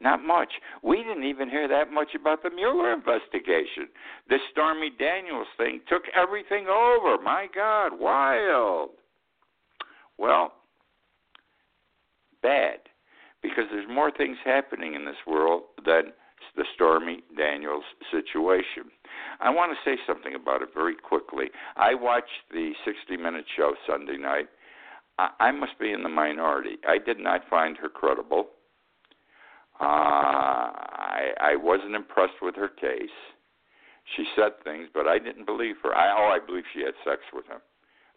Not 0.00 0.22
much. 0.24 0.48
We 0.82 0.98
didn't 0.98 1.24
even 1.24 1.48
hear 1.50 1.68
that 1.68 1.92
much 1.92 2.14
about 2.18 2.42
the 2.42 2.50
Mueller 2.50 2.92
investigation. 2.92 3.88
This 4.28 4.40
Stormy 4.50 4.90
Daniels 4.98 5.48
thing 5.56 5.80
took 5.88 6.04
everything 6.14 6.66
over. 6.68 7.20
My 7.22 7.46
God, 7.54 7.98
wild. 7.98 8.90
Well, 10.16 10.52
bad 12.42 12.78
because 13.42 13.64
there's 13.70 13.88
more 13.88 14.10
things 14.10 14.36
happening 14.44 14.94
in 14.94 15.04
this 15.04 15.16
world 15.26 15.62
than 15.84 16.12
the 16.56 16.64
Stormy 16.74 17.22
Daniels 17.36 17.84
situation. 18.10 18.90
I 19.40 19.50
want 19.50 19.72
to 19.72 19.90
say 19.90 19.98
something 20.06 20.34
about 20.34 20.62
it 20.62 20.70
very 20.74 20.94
quickly. 20.96 21.46
I 21.76 21.94
watched 21.94 22.48
the 22.50 22.72
60 22.84 23.16
Minute 23.16 23.44
show 23.56 23.74
Sunday 23.88 24.16
night. 24.16 24.46
I, 25.38 25.50
must 25.50 25.78
be 25.78 25.92
in 25.92 26.02
the 26.02 26.08
minority. 26.08 26.78
I 26.88 26.96
did 26.96 27.18
not 27.18 27.42
find 27.50 27.76
her 27.76 27.90
credible. 27.90 28.46
Uh, 29.78 29.84
I, 29.84 31.30
I 31.40 31.56
wasn't 31.56 31.94
impressed 31.94 32.40
with 32.40 32.54
her 32.56 32.68
case. 32.68 33.12
She 34.16 34.24
said 34.34 34.52
things, 34.64 34.88
but 34.94 35.06
I 35.06 35.18
didn't 35.18 35.44
believe 35.44 35.76
her. 35.82 35.94
I, 35.94 36.10
oh, 36.16 36.34
I 36.34 36.44
believe 36.44 36.64
she 36.72 36.80
had 36.80 36.94
sex 37.04 37.20
with 37.34 37.46
him. 37.46 37.60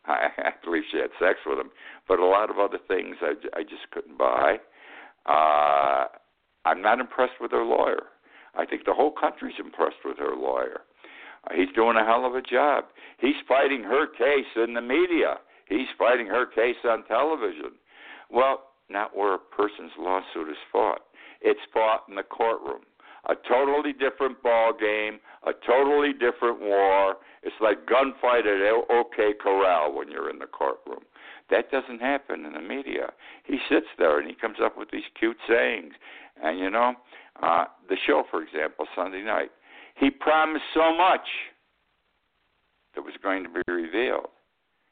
I, 0.06 0.27
I 0.38 0.51
believe 0.63 0.84
she 0.92 0.98
had 0.98 1.12
sex 1.20 1.39
with 1.46 1.60
him, 1.60 1.72
but 2.08 2.20
a 2.20 2.25
lot 2.25 2.50
of 2.50 2.58
other 2.58 2.80
things 2.88 3.18
I, 3.22 3.34
I 3.58 3.63
just 3.63 3.89
couldn't 3.92 4.18
buy. 4.18 4.58
Uh, 5.25 6.06
I'm 6.65 6.82
not 6.82 7.00
impressed 7.00 7.39
with 7.39 7.51
her 7.51 7.63
lawyer. 7.63 8.03
I 8.56 8.65
think 8.65 8.86
the 8.86 8.94
whole 8.94 9.12
country's 9.12 9.56
impressed 9.60 10.03
with 10.06 10.18
her 10.18 10.36
lawyer. 10.36 10.82
Uh, 11.46 11.56
he's 11.56 11.74
doing 11.75 11.98
a 11.98 12.06
hell 12.06 12.25
of 12.25 12.36
a 12.36 12.42
job. 12.42 12.86
He's 13.20 13.36
fighting 13.48 13.84
her 13.84 14.08
case 14.08 14.51
in 14.56 14.74
the 14.74 14.82
media. 14.82 15.38
He's 15.68 15.88
fighting 15.98 16.27
her 16.27 16.46
case 16.46 16.77
on 16.86 17.06
television. 17.06 17.72
Well, 18.30 18.63
not 18.89 19.15
where 19.15 19.36
a 19.36 19.39
person's 19.39 19.92
lawsuit 19.98 20.50
is 20.50 20.58
fought. 20.72 21.01
It's 21.42 21.60
fought 21.74 22.03
in 22.08 22.15
the 22.15 22.24
courtroom. 22.24 22.82
A 23.30 23.36
totally 23.48 23.94
different 23.94 24.44
ball 24.44 24.74
game, 24.77 25.20
a 25.48 25.53
totally 25.65 26.12
different 26.12 26.60
war. 26.60 27.15
It's 27.42 27.56
like 27.62 27.88
gunfight 27.88 28.42
at 28.42 28.62
OK 28.92 29.34
Corral 29.42 29.96
when 29.96 30.12
you're 30.12 30.30
in 30.30 30.39
the 30.39 30.46
courtroom. 30.46 31.03
That 31.53 31.69
doesn't 31.69 32.01
happen 32.01 32.45
in 32.45 32.53
the 32.53 32.62
media. 32.62 33.13
He 33.45 33.60
sits 33.69 33.86
there 34.00 34.19
and 34.19 34.27
he 34.27 34.33
comes 34.33 34.57
up 34.63 34.75
with 34.75 34.89
these 34.91 35.03
cute 35.19 35.38
sayings. 35.48 35.93
And 36.43 36.57
you 36.57 36.72
know, 36.72 36.93
uh, 37.43 37.65
the 37.89 37.98
show, 38.07 38.24
for 38.31 38.41
example, 38.41 38.88
Sunday 38.95 39.22
night, 39.22 39.51
he 39.95 40.10
promised 40.10 40.65
so 40.74 40.98
much 40.98 41.27
that 42.95 43.01
was 43.01 43.13
going 43.22 43.43
to 43.43 43.50
be 43.50 43.62
revealed. 43.72 44.29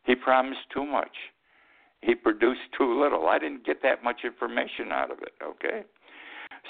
He 0.06 0.14
promised 0.14 0.62
too 0.72 0.86
much. 0.86 1.16
He 2.02 2.14
produced 2.14 2.62
too 2.78 3.02
little. 3.02 3.28
I 3.28 3.40
didn't 3.40 3.66
get 3.66 3.82
that 3.82 4.04
much 4.04 4.22
information 4.24 4.92
out 4.92 5.12
of 5.12 5.18
it, 5.20 5.34
okay? 5.44 5.82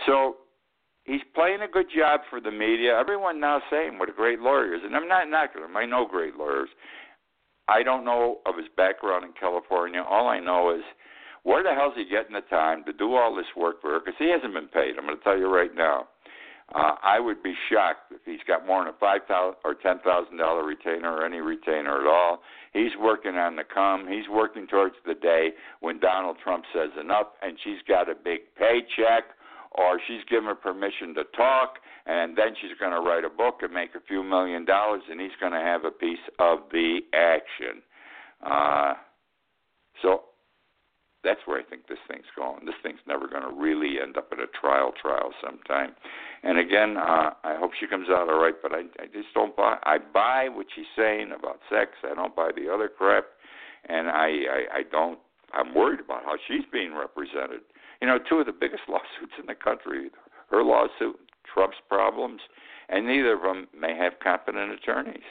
So 0.06 0.38
he's 1.04 1.22
playing 1.36 1.62
a 1.62 1.68
good 1.68 1.88
job 1.94 2.22
for 2.30 2.40
the 2.40 2.52
media. 2.52 2.98
Everyone 2.98 3.40
now 3.40 3.62
saying 3.70 4.00
what 4.00 4.10
a 4.10 4.14
great 4.14 4.40
lawyer 4.40 4.74
is. 4.74 4.82
And 4.84 4.96
I'm 4.96 5.08
not 5.08 5.30
knocking 5.30 5.64
him. 5.64 5.76
I 5.76 5.86
know 5.86 6.06
great 6.10 6.36
lawyers. 6.36 6.70
I 7.72 7.84
don't 7.84 8.04
know 8.04 8.40
of 8.46 8.58
his 8.58 8.68
background 8.76 9.24
in 9.24 9.32
California. 9.40 10.04
All 10.08 10.28
I 10.28 10.40
know 10.40 10.76
is 10.76 10.84
where 11.44 11.64
the 11.64 11.74
hell's 11.74 11.94
he 11.96 12.04
getting 12.04 12.34
the 12.34 12.42
time 12.50 12.84
to 12.86 12.94
do 12.94 13.16
all 13.16 13.36
this 13.36 13.46
work 13.56 13.82
for 13.82 13.92
her? 13.92 14.00
Because 14.00 14.20
he 14.20 14.30
hasn't 14.30 14.54
been 14.54 14.68
paid. 14.68 14.98
I'm 14.98 15.06
going 15.06 15.18
to 15.18 15.24
tell 15.24 15.38
you 15.38 15.48
right 15.48 15.74
now. 15.74 16.08
Uh, 16.74 16.96
I 17.04 17.20
would 17.20 17.44
be 17.44 17.54
shocked 17.70 18.12
if 18.12 18.22
he's 18.24 18.40
got 18.48 18.66
more 18.66 18.80
than 18.84 18.94
a 18.94 18.98
five 18.98 19.22
thousand 19.28 19.58
or 19.66 19.76
ten 19.76 20.00
thousand 20.06 20.38
dollar 20.38 20.64
retainer 20.64 21.12
or 21.12 21.26
any 21.26 21.40
retainer 21.40 22.00
at 22.00 22.08
all. 22.08 22.40
He's 22.72 22.96
working 23.00 23.36
on 23.36 23.58
the 23.58 23.64
come. 23.68 24.08
He's 24.08 24.30
working 24.32 24.68
towards 24.68 24.96
the 25.06 25.16
day 25.16 25.50
when 25.82 26.00
Donald 26.00 26.38
Trump 26.42 26.64
says 26.74 26.92
enough, 27.00 27.28
and 27.42 27.58
she's 27.64 27.82
got 27.90 28.10
a 28.10 28.16
big 28.16 28.42
paycheck, 28.58 29.36
or 29.74 30.00
she's 30.08 30.24
given 30.30 30.54
permission 30.62 31.14
to 31.16 31.24
talk, 31.36 31.76
and 32.06 32.38
then 32.38 32.54
she's 32.60 32.78
going 32.80 32.92
to 32.92 33.00
write 33.00 33.24
a 33.24 33.30
book 33.30 33.60
and 33.62 33.74
make 33.74 33.96
a 33.96 34.02
few 34.08 34.24
million 34.24 34.66
dollars, 34.66 35.02
and 35.10 35.22
he's 35.22 35.32
going 35.40 35.54
to 35.54 35.60
have 35.60 35.86
a 35.86 35.92
piece 35.92 36.20
of 36.40 36.60
the 36.72 37.00
action. 37.14 37.82
Uh, 38.46 38.94
so 40.02 40.24
that's 41.24 41.40
where 41.46 41.60
I 41.60 41.64
think 41.64 41.88
this 41.88 42.00
thing's 42.10 42.26
going. 42.36 42.66
This 42.66 42.76
thing's 42.84 43.00
never 43.08 43.28
going 43.28 43.44
to 43.44 43.54
really 43.56 44.02
end 44.02 44.18
up 44.18 44.34
in 44.34 44.40
a 44.40 44.48
trial 44.60 44.92
trial 45.00 45.32
sometime. 45.44 45.94
And 46.44 46.58
again, 46.58 46.98
uh, 46.98 47.32
I 47.44 47.56
hope 47.60 47.72
she 47.80 47.88
comes 47.88 48.08
out 48.10 48.30
all 48.30 48.42
right, 48.42 48.56
but 48.62 48.74
I, 48.74 48.82
I 49.00 49.06
just 49.14 49.30
don't 49.34 49.56
buy. 49.56 49.78
I 49.84 49.98
buy 50.00 50.50
what 50.50 50.66
she's 50.76 50.90
saying 50.98 51.32
about 51.38 51.60
sex. 51.70 51.92
I 52.04 52.16
don't 52.16 52.36
buy 52.36 52.50
the 52.56 52.74
other 52.74 52.90
crap, 52.90 53.26
and 53.88 54.10
I, 54.10 54.28
I, 54.28 54.78
I 54.80 54.84
don't. 54.92 55.20
I'm 55.54 55.76
worried 55.76 56.00
about 56.00 56.24
how 56.24 56.36
she's 56.48 56.64
being 56.72 56.96
represented. 56.96 57.62
You 58.02 58.08
know, 58.08 58.18
two 58.18 58.40
of 58.40 58.46
the 58.46 58.52
biggest 58.52 58.84
lawsuits 58.90 59.34
in 59.40 59.46
the 59.46 59.56
country, 59.56 60.10
her 60.50 60.64
lawsuit, 60.64 61.20
Trump's 61.54 61.78
problems, 61.88 62.42
and 62.90 63.08
neither 63.08 63.34
of 63.34 63.42
them 63.42 63.68
may 63.78 63.96
have 63.96 64.14
competent 64.22 64.72
attorneys. 64.72 65.24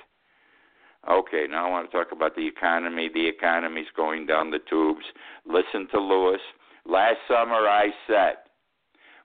Okay, 1.10 1.46
now 1.48 1.66
I 1.66 1.70
want 1.70 1.90
to 1.90 1.96
talk 1.96 2.12
about 2.12 2.36
the 2.36 2.46
economy. 2.46 3.08
The 3.12 3.26
economy's 3.26 3.86
going 3.96 4.26
down 4.26 4.50
the 4.50 4.58
tubes. 4.68 5.04
Listen 5.46 5.88
to 5.92 6.00
Lewis. 6.00 6.40
Last 6.84 7.16
summer 7.26 7.68
I 7.68 7.88
said, 8.06 8.36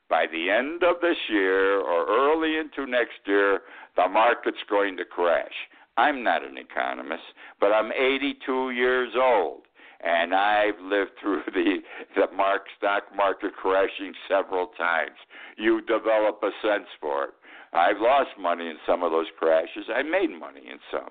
by 0.09 0.25
the 0.31 0.49
end 0.49 0.83
of 0.83 1.01
this 1.01 1.17
year 1.29 1.79
or 1.79 2.05
early 2.07 2.57
into 2.57 2.89
next 2.89 3.19
year, 3.25 3.61
the 3.95 4.07
market's 4.07 4.63
going 4.69 4.95
to 4.97 5.05
crash. 5.05 5.53
I'm 5.97 6.23
not 6.23 6.43
an 6.43 6.57
economist, 6.57 7.23
but 7.59 7.71
I'm 7.71 7.91
82 7.91 8.71
years 8.71 9.13
old 9.15 9.63
and 10.05 10.33
I've 10.33 10.79
lived 10.81 11.11
through 11.21 11.43
the 11.47 11.79
the 12.15 12.27
mark 12.35 12.63
stock 12.77 13.03
market 13.15 13.53
crashing 13.55 14.13
several 14.29 14.67
times. 14.77 15.17
You 15.57 15.81
develop 15.81 16.41
a 16.43 16.51
sense 16.61 16.87
for 17.01 17.25
it. 17.25 17.29
I've 17.73 17.99
lost 17.99 18.29
money 18.39 18.67
in 18.67 18.77
some 18.87 19.03
of 19.03 19.11
those 19.11 19.27
crashes. 19.37 19.85
I 19.93 20.01
made 20.03 20.29
money 20.29 20.61
in 20.71 20.79
some 20.91 21.09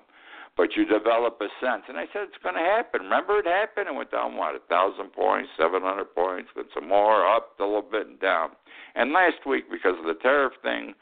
but 0.57 0.69
you 0.75 0.85
develop 0.85 1.39
a 1.41 1.47
sense. 1.59 1.83
And 1.87 1.97
I 1.97 2.05
said 2.13 2.23
it's 2.23 2.41
going 2.41 2.55
to 2.55 2.61
happen. 2.61 3.01
Remember, 3.03 3.39
it 3.39 3.45
happened. 3.45 3.87
It 3.89 3.95
went 3.95 4.11
down 4.11 4.37
what 4.37 4.55
a 4.55 4.59
thousand 4.69 5.11
points, 5.11 5.49
seven 5.57 5.81
hundred 5.81 6.15
points, 6.15 6.49
then 6.55 6.65
some 6.73 6.87
more, 6.87 7.27
up 7.27 7.59
a 7.59 7.63
little 7.63 7.81
bit 7.81 8.07
and 8.07 8.19
down. 8.19 8.51
And 8.95 9.11
last 9.11 9.45
week, 9.45 9.65
because 9.69 9.95
of 9.99 10.05
the 10.05 10.19
tariff 10.21 10.53
thing 10.63 10.93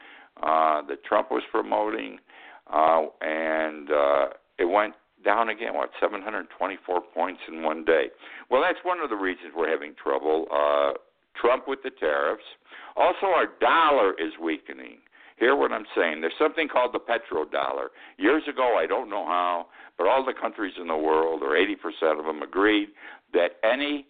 uh, 0.42 0.82
that 0.88 1.04
Trump 1.06 1.30
was 1.30 1.44
promoting, 1.52 2.18
uh, 2.72 3.04
and 3.22 3.92
uh, 3.92 4.26
it 4.58 4.66
went 4.66 4.96
down 5.24 5.50
again. 5.50 5.74
What 5.74 5.90
724 6.00 7.02
points 7.14 7.42
in 7.48 7.64
one 7.64 7.84
day? 7.86 8.08
Well, 8.50 8.62
that's 8.62 8.80
one 8.84 9.00
of 9.00 9.10
the 9.10 9.16
reasons 9.16 9.54
we're 9.56 9.70
having 9.70 9.94
trouble. 10.02 10.48
Uh, 10.52 10.94
Trump 11.40 11.68
with 11.68 11.80
the 11.84 11.90
tariffs. 11.90 12.44
Also, 12.96 13.28
our 13.28 13.48
dollar 13.60 14.14
is 14.14 14.34
weakening. 14.42 14.98
Hear 15.38 15.56
what 15.56 15.72
I'm 15.72 15.86
saying. 15.96 16.22
There's 16.22 16.34
something 16.38 16.68
called 16.68 16.94
the 16.94 17.00
petrodollar. 17.00 17.88
Years 18.18 18.44
ago, 18.48 18.76
I 18.78 18.86
don't 18.86 19.10
know 19.10 19.26
how, 19.26 19.68
but 19.98 20.08
all 20.08 20.24
the 20.24 20.34
countries 20.34 20.74
in 20.80 20.88
the 20.88 20.96
world, 20.96 21.42
or 21.42 21.56
80% 21.58 22.20
of 22.20 22.26
them, 22.26 22.44
agreed 22.44 22.90
that 23.34 23.58
any 23.64 24.06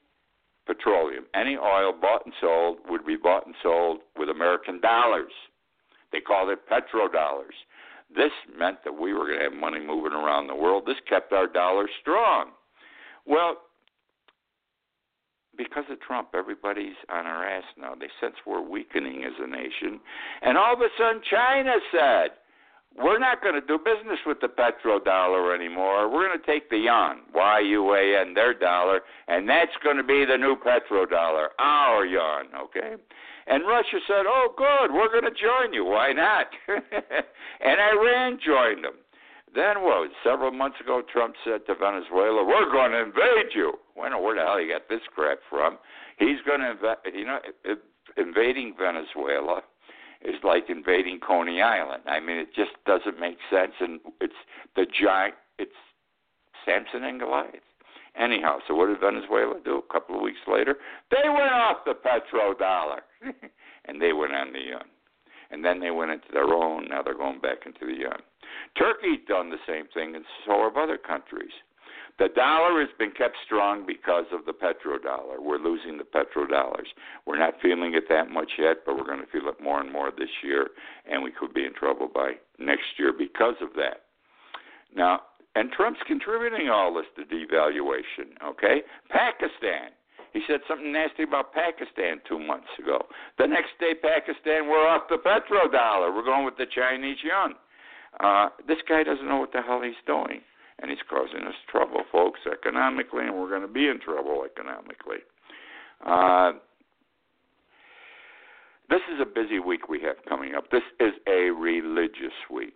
petroleum, 0.66 1.26
any 1.34 1.58
oil 1.58 1.94
bought 2.00 2.26
and 2.26 2.34
sold, 2.42 2.80
would 2.90 3.06
be 3.06 3.16
bought 3.16 3.46
and 3.46 3.56
sold 3.64 4.00
with 4.18 4.30
American 4.30 4.82
dollars. 4.82 5.32
They 6.12 6.20
called 6.20 6.50
it 6.50 6.60
petrodollars. 6.70 7.58
This 8.16 8.32
meant 8.58 8.84
that 8.84 8.94
we 8.94 9.14
were 9.14 9.26
going 9.26 9.40
to 9.40 9.44
have 9.46 9.54
money 9.54 9.80
moving 9.80 10.14
around 10.14 10.48
the 10.48 10.56
world. 10.56 10.84
This 10.86 10.98
kept 11.10 11.34
our 11.34 11.48
dollar 11.48 11.88
strong. 12.02 12.52
Well, 13.26 13.58
because 15.58 15.86
of 15.90 16.00
Trump, 16.02 16.30
everybody's 16.34 16.96
on 17.10 17.26
our 17.26 17.46
ass 17.48 17.64
now. 17.78 17.94
They 17.96 18.10
sense 18.20 18.36
we're 18.46 18.62
weakening 18.62 19.24
as 19.24 19.34
a 19.40 19.48
nation. 19.48 20.00
And 20.42 20.58
all 20.58 20.74
of 20.74 20.82
a 20.82 20.90
sudden, 20.98 21.22
China 21.30 21.74
said, 21.92 22.30
we're 22.96 23.20
not 23.20 23.42
going 23.42 23.56
to 23.56 23.62
do 23.62 23.80
business 23.80 24.20
with 24.26 24.40
the 24.40 24.48
petrodollar 24.48 25.56
anymore. 25.56 26.12
We're 26.12 26.28
going 26.28 26.40
to 26.40 26.46
take 26.46 26.70
the 26.70 26.78
yuan, 26.78 27.22
Y 27.34 27.60
U 27.60 27.94
A 27.96 28.22
N, 28.22 28.36
their 28.36 28.54
dollar, 28.54 29.02
and 29.28 29.50
that's 29.50 29.72
going 29.84 29.98
to 29.98 30.04
be 30.04 30.26
the 30.26 30.38
new 30.38 30.56
petrodollar, 30.56 31.48
our 31.58 32.06
yuan, 32.06 32.46
okay? 32.56 33.02
And 33.48 33.68
Russia 33.68 34.00
said, 34.08 34.26
oh, 34.28 34.54
good, 34.56 34.94
we're 34.94 35.12
going 35.12 35.32
to 35.32 35.40
join 35.40 35.74
you. 35.74 35.86
Why 35.86 36.14
not? 36.14 36.48
and 36.68 37.80
Iran 37.80 38.40
joined 38.44 38.84
them. 38.84 38.94
Then 39.54 39.84
what? 39.84 40.10
Several 40.24 40.52
months 40.52 40.78
ago, 40.82 41.04
Trump 41.12 41.36
said 41.44 41.66
to 41.68 41.76
Venezuela, 41.76 42.44
"We're 42.44 42.72
going 42.72 42.92
to 42.92 43.04
invade 43.04 43.54
you." 43.54 43.74
Well, 43.96 44.10
know 44.10 44.20
where 44.20 44.36
the 44.36 44.42
hell 44.42 44.60
you 44.60 44.72
got 44.72 44.90
this 44.90 45.02
crap 45.14 45.40
from? 45.48 45.78
He's 46.18 46.42
going 46.46 46.62
to 46.62 46.72
invade. 46.72 47.14
You 47.14 47.26
know, 47.26 47.40
invading 48.18 48.74
Venezuela 48.80 49.62
is 50.24 50.36
like 50.44 50.70
invading 50.70 51.20
Coney 51.20 51.62
Island. 51.62 52.04
I 52.08 52.20
mean, 52.20 52.38
it 52.38 52.56
just 52.56 52.72
doesn't 52.88 53.20
make 53.20 53.38
sense, 53.52 53.74
and 53.80 54.00
it's 54.20 54.34
the 54.76 54.86
giant. 54.88 55.36
It's 55.60 55.78
Samson 56.66 57.04
and 57.04 57.20
Goliath. 57.20 57.62
Anyhow, 58.16 58.60
so 58.68 58.76
what 58.76 58.88
did 58.88 59.00
Venezuela 59.00 59.56
do? 59.64 59.82
A 59.90 59.94
couple 59.94 60.16
of 60.16 60.22
weeks 60.22 60.40
later, 60.48 60.76
they 61.10 61.28
went 61.28 61.52
off 61.52 61.78
the 61.86 61.94
petrodollar, 61.94 63.02
and 63.86 64.02
they 64.02 64.14
went 64.14 64.34
on 64.34 64.54
the 64.54 64.60
yuan, 64.60 64.86
and 65.50 65.66
then 65.66 65.80
they 65.80 65.90
went 65.90 66.12
into 66.12 66.28
their 66.32 66.54
own. 66.54 66.88
Now 66.90 67.02
they're 67.02 67.18
going 67.18 67.40
back 67.40 67.66
into 67.66 67.86
the 67.86 68.00
yuan. 68.00 68.22
Turkey's 68.78 69.26
done 69.28 69.50
the 69.50 69.58
same 69.68 69.86
thing, 69.94 70.16
and 70.16 70.26
so 70.46 70.64
have 70.64 70.78
other 70.78 70.98
countries. 70.98 71.52
The 72.20 72.30
dollar 72.36 72.80
has 72.82 72.90
been 73.00 73.12
kept 73.12 73.38
strong 73.44 73.88
because 73.88 74.26
of 74.32 74.46
the 74.46 74.54
petrodollar. 74.54 75.42
We're 75.42 75.58
losing 75.58 75.98
the 75.98 76.04
petrodollars. 76.04 76.86
We're 77.26 77.40
not 77.40 77.56
feeling 77.60 77.96
it 77.96 78.04
that 78.10 78.30
much 78.30 78.52
yet, 78.60 78.86
but 78.86 78.96
we're 78.96 79.06
going 79.06 79.26
to 79.26 79.32
feel 79.32 79.50
it 79.50 79.62
more 79.62 79.82
and 79.82 79.92
more 79.92 80.12
this 80.12 80.30
year, 80.44 80.70
and 81.10 81.24
we 81.24 81.32
could 81.32 81.56
be 81.56 81.66
in 81.66 81.74
trouble 81.74 82.08
by 82.14 82.34
next 82.60 83.00
year 83.00 83.12
because 83.12 83.56
of 83.62 83.70
that. 83.78 84.04
Now, 84.96 85.22
and 85.56 85.72
Trump's 85.72 86.00
contributing 86.08 86.70
all 86.70 86.94
this 86.94 87.06
to 87.16 87.24
devaluation, 87.24 88.34
okay? 88.44 88.82
Pakistan. 89.10 89.92
He 90.34 90.42
said 90.48 90.62
something 90.68 90.92
nasty 90.92 91.24
about 91.24 91.54
Pakistan 91.54 92.20
two 92.28 92.40
months 92.40 92.70
ago. 92.80 93.06
The 93.38 93.46
next 93.46 93.78
day, 93.80 93.94
Pakistan, 93.94 94.68
we're 94.68 94.88
off 94.88 95.04
the 95.08 95.18
petrodollar. 95.18 96.14
We're 96.14 96.26
going 96.26 96.44
with 96.44 96.58
the 96.58 96.66
Chinese 96.66 97.18
yuan. 97.24 97.54
Uh, 98.20 98.50
this 98.68 98.80
guy 98.90 99.04
doesn't 99.04 99.28
know 99.28 99.38
what 99.38 99.54
the 99.54 99.62
hell 99.62 99.82
he's 99.84 99.94
doing, 100.08 100.42
and 100.82 100.90
he's 100.90 101.02
causing 101.08 101.46
us 101.48 101.54
trouble, 101.70 102.02
folks, 102.12 102.40
economically, 102.52 103.26
and 103.26 103.36
we're 103.36 103.50
going 103.50 103.62
to 103.62 103.68
be 103.68 103.88
in 103.88 104.00
trouble 104.00 104.44
economically. 104.44 105.22
Uh, 106.04 106.54
this 108.90 109.02
is 109.14 109.22
a 109.22 109.26
busy 109.26 109.60
week 109.60 109.88
we 109.88 110.02
have 110.02 110.18
coming 110.28 110.56
up. 110.56 110.70
This 110.72 110.84
is 111.00 111.14
a 111.28 111.52
religious 111.52 112.34
week. 112.52 112.74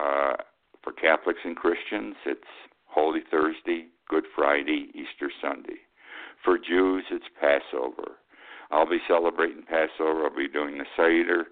Uh, 0.00 0.34
for 0.82 0.92
Catholics 0.92 1.40
and 1.44 1.56
Christians, 1.56 2.16
it's 2.26 2.40
Holy 2.86 3.20
Thursday, 3.30 3.86
Good 4.08 4.24
Friday, 4.34 4.90
Easter 4.94 5.30
Sunday. 5.40 5.80
For 6.44 6.58
Jews, 6.58 7.04
it's 7.10 7.24
Passover. 7.40 8.18
I'll 8.70 8.88
be 8.88 8.98
celebrating 9.06 9.62
Passover. 9.62 10.24
I'll 10.24 10.36
be 10.36 10.48
doing 10.48 10.78
the 10.78 10.84
Seder 10.96 11.46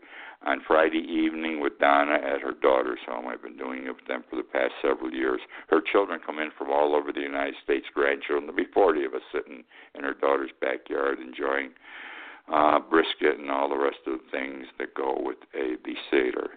on 0.45 0.63
Friday 0.67 1.05
evening 1.07 1.61
with 1.61 1.79
Donna 1.79 2.15
at 2.15 2.41
her 2.41 2.55
daughter's 2.61 2.99
home. 3.07 3.27
I've 3.29 3.43
been 3.43 3.59
doing 3.59 3.87
it 3.87 3.95
with 3.95 4.07
them 4.09 4.25
for 4.29 4.37
the 4.37 4.43
past 4.43 4.73
several 4.83 5.13
years. 5.13 5.41
Her 5.69 5.81
children 5.93 6.21
come 6.25 6.39
in 6.39 6.51
from 6.57 6.71
all 6.71 6.97
over 6.97 7.13
the 7.13 7.21
United 7.21 7.55
States, 7.63 7.87
grandchildren. 7.95 8.47
There'll 8.47 8.57
be 8.57 8.73
40 8.73 9.05
of 9.05 9.15
us 9.15 9.23
sitting 9.33 9.65
in 9.95 10.03
her 10.03 10.15
daughter's 10.15 10.51
backyard 10.61 11.19
enjoying 11.21 11.71
uh, 12.51 12.81
brisket 12.81 13.39
and 13.39 13.51
all 13.51 13.69
the 13.69 13.77
rest 13.77 13.99
of 14.07 14.19
the 14.19 14.31
things 14.31 14.67
that 14.79 14.95
go 14.95 15.15
with 15.21 15.39
a 15.55 15.77
the 15.85 15.95
Seder. 16.11 16.51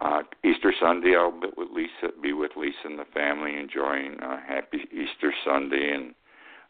Uh, 0.00 0.22
Easter 0.44 0.72
Sunday, 0.80 1.14
I'll 1.16 1.32
be 1.32 1.48
with 1.56 1.68
Lisa, 1.74 2.14
be 2.22 2.32
with 2.32 2.52
Lisa 2.56 2.84
and 2.84 2.98
the 2.98 3.04
family, 3.12 3.56
enjoying 3.56 4.16
a 4.22 4.26
uh, 4.26 4.40
happy 4.46 4.88
Easter 4.92 5.32
Sunday, 5.44 5.92
and 5.94 6.14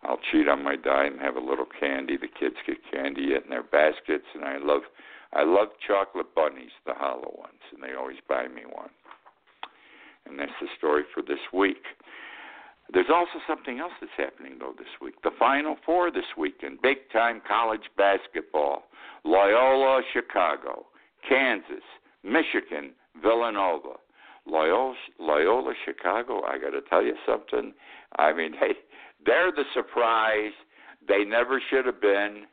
I'll 0.02 0.18
cheat 0.32 0.48
on 0.48 0.64
my 0.64 0.76
diet 0.76 1.12
and 1.12 1.20
have 1.20 1.36
a 1.36 1.40
little 1.40 1.66
candy. 1.78 2.16
The 2.16 2.28
kids 2.28 2.56
get 2.66 2.78
candy 2.90 3.34
in 3.34 3.48
their 3.48 3.62
baskets, 3.62 4.24
and 4.34 4.44
I 4.44 4.58
love, 4.58 4.82
I 5.32 5.44
love 5.44 5.68
chocolate 5.86 6.34
bunnies, 6.34 6.72
the 6.86 6.94
hollow 6.94 7.34
ones, 7.38 7.60
and 7.72 7.82
they 7.82 7.94
always 7.94 8.18
buy 8.28 8.48
me 8.48 8.62
one. 8.72 8.90
And 10.26 10.38
that's 10.38 10.52
the 10.60 10.68
story 10.76 11.04
for 11.14 11.22
this 11.22 11.40
week. 11.52 11.82
There's 12.92 13.10
also 13.12 13.38
something 13.46 13.78
else 13.78 13.92
that's 14.00 14.12
happening 14.16 14.58
though 14.58 14.74
this 14.76 14.90
week. 15.00 15.14
The 15.22 15.30
Final 15.38 15.76
Four 15.86 16.10
this 16.10 16.24
weekend, 16.36 16.82
big 16.82 16.98
time 17.12 17.40
college 17.46 17.88
basketball. 17.96 18.84
Loyola 19.24 20.02
Chicago, 20.12 20.86
Kansas, 21.28 21.84
Michigan, 22.24 22.92
Villanova. 23.20 23.94
Loyola, 24.46 24.94
Loyola 25.18 25.74
Chicago, 25.84 26.42
I 26.44 26.58
got 26.58 26.70
to 26.70 26.80
tell 26.88 27.02
you 27.04 27.14
something. 27.26 27.72
I 28.18 28.32
mean, 28.32 28.52
hey, 28.60 28.74
they're 29.24 29.52
the 29.52 29.64
surprise. 29.74 30.52
They 31.06 31.24
never 31.24 31.62
should 31.70 31.86
have 31.86 32.00
been. 32.00 32.44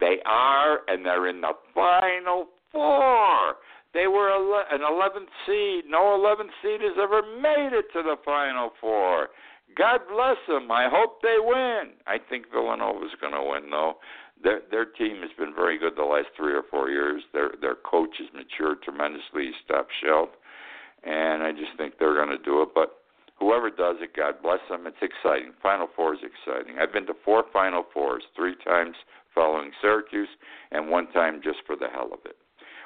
They 0.00 0.16
are, 0.26 0.80
and 0.88 1.04
they're 1.04 1.28
in 1.28 1.40
the 1.40 1.52
final 1.74 2.46
four. 2.72 3.54
They 3.92 4.08
were 4.08 4.28
an 4.72 4.80
11th 4.80 5.30
seed. 5.46 5.84
No 5.88 6.18
11th 6.18 6.50
seed 6.62 6.80
has 6.80 6.96
ever 7.00 7.22
made 7.40 7.70
it 7.72 7.86
to 7.92 8.02
the 8.02 8.16
final 8.24 8.70
four. 8.80 9.28
God 9.76 10.00
bless 10.10 10.36
them. 10.48 10.70
I 10.70 10.88
hope 10.90 11.22
they 11.22 11.36
win. 11.38 11.94
I 12.06 12.18
think 12.18 12.50
Villanova's 12.52 13.14
going 13.20 13.32
to 13.32 13.42
win, 13.42 13.70
though. 13.70 13.94
Their 14.44 14.60
their 14.70 14.84
team 14.84 15.22
has 15.22 15.30
been 15.38 15.54
very 15.54 15.78
good 15.78 15.96
the 15.96 16.04
last 16.04 16.28
three 16.36 16.52
or 16.52 16.62
four 16.70 16.90
years. 16.90 17.22
Their 17.32 17.52
their 17.60 17.74
coach 17.74 18.14
has 18.18 18.28
matured 18.34 18.82
tremendously. 18.82 19.50
Stopped 19.64 19.90
Shelf, 20.04 20.28
and 21.02 21.42
I 21.42 21.50
just 21.50 21.76
think 21.76 21.94
they're 21.98 22.14
going 22.14 22.36
to 22.36 22.44
do 22.44 22.62
it. 22.62 22.68
But 22.74 23.00
whoever 23.40 23.70
does 23.70 23.96
it, 24.00 24.14
God 24.14 24.34
bless 24.42 24.60
them. 24.68 24.86
It's 24.86 25.02
exciting. 25.02 25.52
Final 25.62 25.88
Four 25.96 26.14
is 26.14 26.20
exciting. 26.20 26.78
I've 26.78 26.92
been 26.92 27.06
to 27.06 27.14
four 27.24 27.44
Final 27.52 27.84
Fours, 27.92 28.22
three 28.36 28.54
times 28.64 28.94
following 29.34 29.72
Syracuse, 29.80 30.28
and 30.70 30.88
one 30.88 31.10
time 31.12 31.40
just 31.42 31.58
for 31.66 31.74
the 31.74 31.88
hell 31.88 32.10
of 32.12 32.20
it. 32.24 32.36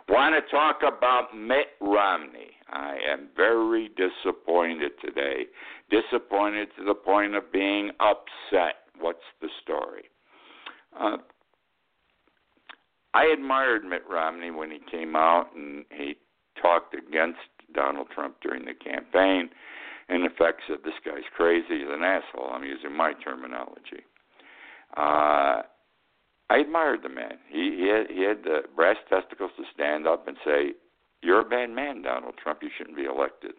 Want 0.08 0.34
to 0.34 0.50
talk 0.50 0.80
about 0.80 1.36
Mitt 1.36 1.76
Romney? 1.82 2.52
I 2.70 2.96
am 3.10 3.28
very 3.36 3.90
disappointed 3.90 4.92
today. 5.04 5.44
Disappointed 5.90 6.68
to 6.78 6.84
the 6.84 6.94
point 6.94 7.34
of 7.34 7.52
being 7.52 7.90
upset. 8.00 8.88
What's 8.98 9.18
the 9.42 9.48
story? 9.62 10.04
Uh, 10.98 11.18
I 13.14 13.24
admired 13.26 13.84
Mitt 13.84 14.02
Romney 14.08 14.50
when 14.50 14.70
he 14.70 14.80
came 14.90 15.16
out 15.16 15.54
and 15.54 15.84
he 15.90 16.16
talked 16.60 16.94
against 16.94 17.38
Donald 17.74 18.08
Trump 18.14 18.36
during 18.42 18.64
the 18.64 18.74
campaign. 18.74 19.50
In 20.08 20.24
effect, 20.24 20.62
said 20.66 20.78
this 20.84 20.94
guy's 21.04 21.24
crazy, 21.36 21.80
he's 21.80 21.88
an 21.88 22.02
asshole. 22.02 22.50
I'm 22.50 22.64
using 22.64 22.96
my 22.96 23.12
terminology. 23.12 24.04
Uh, 24.96 25.62
I 26.50 26.56
admired 26.58 27.00
the 27.02 27.10
man. 27.10 27.38
He 27.50 27.76
he 27.78 27.88
had, 27.88 28.10
he 28.10 28.22
had 28.22 28.42
the 28.42 28.60
brass 28.74 28.96
testicles 29.08 29.50
to 29.58 29.64
stand 29.74 30.06
up 30.06 30.26
and 30.28 30.36
say, 30.44 30.72
"You're 31.22 31.40
a 31.40 31.44
bad 31.48 31.68
man, 31.68 32.00
Donald 32.00 32.34
Trump. 32.42 32.62
You 32.62 32.70
shouldn't 32.76 32.96
be 32.96 33.04
elected." 33.04 33.52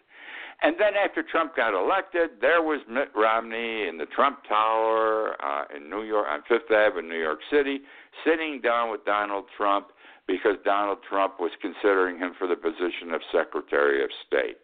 And 0.61 0.75
then 0.77 0.93
after 0.95 1.23
Trump 1.23 1.55
got 1.55 1.73
elected, 1.73 2.31
there 2.41 2.61
was 2.61 2.81
Mitt 2.89 3.09
Romney 3.15 3.87
in 3.87 3.97
the 3.97 4.05
Trump 4.07 4.39
Tower 4.47 5.35
uh, 5.41 5.63
in 5.75 5.89
New 5.89 6.03
York 6.03 6.27
on 6.29 6.41
Fifth 6.49 6.69
Avenue, 6.69 7.07
New 7.07 7.19
York 7.19 7.39
City, 7.49 7.79
sitting 8.25 8.59
down 8.61 8.91
with 8.91 9.05
Donald 9.05 9.45
Trump 9.55 9.87
because 10.27 10.57
Donald 10.65 10.99
Trump 11.07 11.39
was 11.39 11.51
considering 11.61 12.17
him 12.17 12.33
for 12.37 12.45
the 12.45 12.57
position 12.57 13.13
of 13.13 13.21
Secretary 13.31 14.03
of 14.03 14.09
State. 14.27 14.57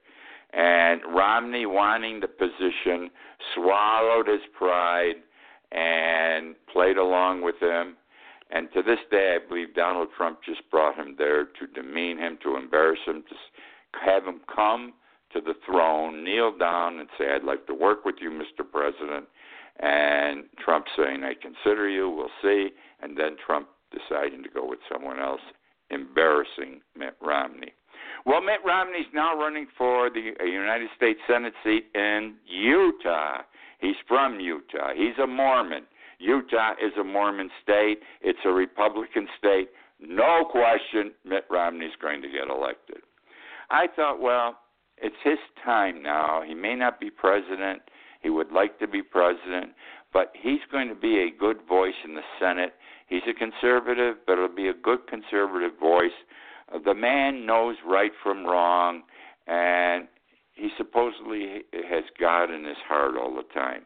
And 0.54 1.02
Romney, 1.16 1.66
wanting 1.66 2.20
the 2.20 2.28
position, 2.28 3.10
swallowed 3.56 4.28
his 4.28 4.42
pride 4.58 5.16
and 5.72 6.56
played 6.72 6.98
along 6.98 7.42
with 7.42 7.56
him. 7.62 7.96
And 8.52 8.72
to 8.74 8.84
this 8.84 9.00
day, 9.10 9.38
I 9.42 9.48
believe 9.48 9.74
Donald 9.74 10.10
Trump 10.16 10.40
just 10.46 10.62
brought 10.70 10.96
him 10.96 11.16
there 11.18 11.46
to 11.46 11.68
demean 11.74 12.18
him, 12.18 12.38
to 12.44 12.58
embarrass 12.58 13.00
him, 13.06 13.24
to 13.30 13.36
have 14.06 14.26
him 14.26 14.42
come 14.54 14.94
to 15.36 15.42
the 15.42 15.54
throne, 15.66 16.24
kneel 16.24 16.58
down, 16.58 17.00
and 17.00 17.10
say, 17.18 17.26
I'd 17.34 17.44
like 17.44 17.68
to 17.68 17.74
work 17.74 18.06
with 18.06 18.16
you, 18.22 18.30
Mr. 18.30 18.64
President. 18.70 19.28
And 19.80 20.46
Trump 20.64 20.86
saying, 20.98 21.24
I 21.24 21.34
consider 21.34 21.90
you, 21.90 22.10
we'll 22.10 22.30
see. 22.42 22.70
And 23.02 23.18
then 23.18 23.36
Trump 23.46 23.68
deciding 23.92 24.44
to 24.44 24.50
go 24.50 24.68
with 24.68 24.80
someone 24.92 25.20
else, 25.20 25.42
embarrassing 25.90 26.82
Mitt 26.98 27.16
Romney. 27.22 27.74
Well, 28.26 28.42
Mitt 28.42 28.60
Romney's 28.66 29.06
now 29.14 29.38
running 29.38 29.68
for 29.78 30.10
the 30.10 30.32
uh, 30.40 30.44
United 30.46 30.90
States 30.96 31.20
Senate 31.28 31.54
seat 31.64 31.86
in 31.94 32.36
Utah. 32.48 33.42
He's 33.80 33.96
from 34.08 34.40
Utah. 34.40 34.92
He's 34.96 35.18
a 35.22 35.28
Mormon. 35.28 35.84
Utah 36.20 36.72
is 36.74 36.94
a 37.00 37.04
Mormon 37.04 37.50
state. 37.62 38.00
It's 38.22 38.40
a 38.46 38.50
Republican 38.50 39.28
state. 39.38 39.70
No 40.00 40.46
question, 40.50 41.12
Mitt 41.26 41.46
Romney's 41.50 41.92
going 42.02 42.22
to 42.22 42.30
get 42.30 42.50
elected. 42.50 43.00
I 43.70 43.88
thought, 43.96 44.22
well, 44.22 44.58
it's 44.98 45.16
his 45.24 45.40
time 45.64 46.02
now. 46.02 46.42
He 46.46 46.54
may 46.54 46.76
not 46.76 47.00
be 47.00 47.10
president. 47.10 47.82
He 48.22 48.30
would 48.30 48.52
like 48.52 48.80
to 48.80 48.88
be 48.88 49.02
president, 49.04 49.74
but 50.14 50.32
he's 50.42 50.62
going 50.72 50.88
to 50.90 50.96
be 50.96 51.20
a 51.20 51.38
good 51.38 51.58
voice 51.68 51.94
in 52.04 52.16
the 52.16 52.22
Senate. 52.40 52.74
He's 53.08 53.22
a 53.30 53.34
conservative, 53.34 54.16
but 54.26 54.34
it'll 54.34 54.48
be 54.48 54.70
a 54.70 54.74
good 54.74 55.08
conservative 55.08 55.78
voice. 55.80 56.16
Uh, 56.74 56.80
the 56.84 56.96
man 56.96 57.46
knows 57.46 57.76
right 57.86 58.12
from 58.24 58.46
wrong, 58.46 59.04
and 59.48 60.08
he 60.54 60.70
supposedly 60.78 61.64
has 61.74 62.04
God 62.20 62.46
in 62.46 62.64
his 62.64 62.78
heart 62.88 63.16
all 63.16 63.36
the 63.36 63.44
time. 63.54 63.86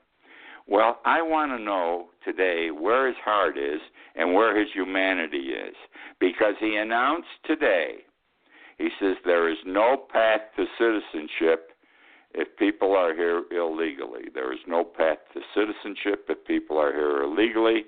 Well, 0.67 1.00
I 1.04 1.22
want 1.24 1.52
to 1.52 1.63
know 1.63 2.10
today 2.24 2.69
where 2.69 3.08
his 3.08 3.17
heart 3.26 3.58
is 3.58 3.82
and 4.15 4.36
where 4.36 4.58
his 4.58 4.69
humanity 4.74 5.50
is 5.50 5.76
because 6.19 6.54
he 6.60 6.76
announced 6.76 7.28
today 7.43 8.06
he 8.80 8.89
says 9.00 9.18
there 9.26 9.52
is 9.52 9.58
no 9.65 9.98
path 10.12 10.42
to 10.56 10.65
citizenship 10.78 11.74
if 12.34 12.48
people 12.58 12.96
are 12.96 13.13
here 13.13 13.44
illegally. 13.52 14.30
There 14.34 14.54
is 14.54 14.60
no 14.68 14.84
path 14.86 15.18
to 15.34 15.42
citizenship 15.54 16.26
if 16.30 16.46
people 16.46 16.78
are 16.78 16.94
here 16.94 17.22
illegally. 17.24 17.84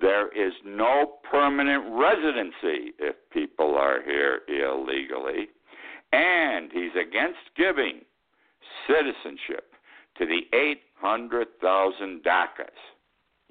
There 0.00 0.28
is 0.28 0.52
no 0.64 1.18
permanent 1.30 1.84
residency 1.88 2.92
if 2.98 3.14
people 3.32 3.76
are 3.76 4.02
here 4.02 4.40
illegally. 4.48 5.48
And 6.12 6.72
he's 6.72 6.94
against 7.00 7.38
giving 7.56 8.00
citizenship 8.88 9.74
to 10.18 10.26
the 10.26 10.40
800,000 10.52 12.24
DACAs. 12.24 12.95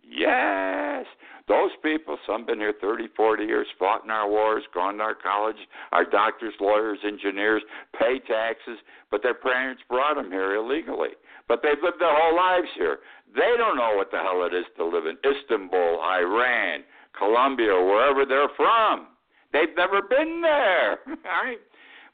Yes, 0.08 1.06
those 1.48 1.72
people, 1.84 2.18
some 2.28 2.46
been 2.46 2.60
here 2.60 2.74
30, 2.80 3.08
40 3.15 3.44
years, 3.44 3.68
fought 3.78 4.04
in 4.04 4.10
our 4.10 4.30
wars, 4.30 4.63
gone 4.74 4.98
to 4.98 5.04
our 5.04 5.15
college, 5.15 5.58
our 5.91 6.06
doctors, 6.06 6.54
lawyers, 6.60 7.00
engineers, 7.04 7.62
pay 8.00 8.20
taxes, 8.20 8.78
but 9.12 9.22
their 9.24 9.34
parents 9.34 9.82
brought 9.89 10.15
them 10.15 10.32
here 10.32 10.56
illegally. 10.56 11.10
But 11.48 11.62
they've 11.62 11.82
lived 11.84 12.00
their 12.00 12.15
whole 12.15 12.36
lives 12.36 12.68
here. 12.76 13.00
They 13.36 13.54
don't 13.58 13.78
know 13.78 13.94
what 13.96 14.12
the 14.12 14.18
hell 14.18 14.46
it 14.46 14.56
is 14.56 14.65
to 14.78 14.86
live 14.86 15.06
in 15.06 15.18
Istanbul, 15.26 16.02
Iran, 16.02 16.84
Colombia, 17.18 17.74
wherever 17.74 18.26
they're 18.26 18.50
from. 18.56 19.08
They've 19.54 19.76
never 19.76 20.02
been 20.02 20.41
there. 20.41 21.00
Right? 21.26 21.58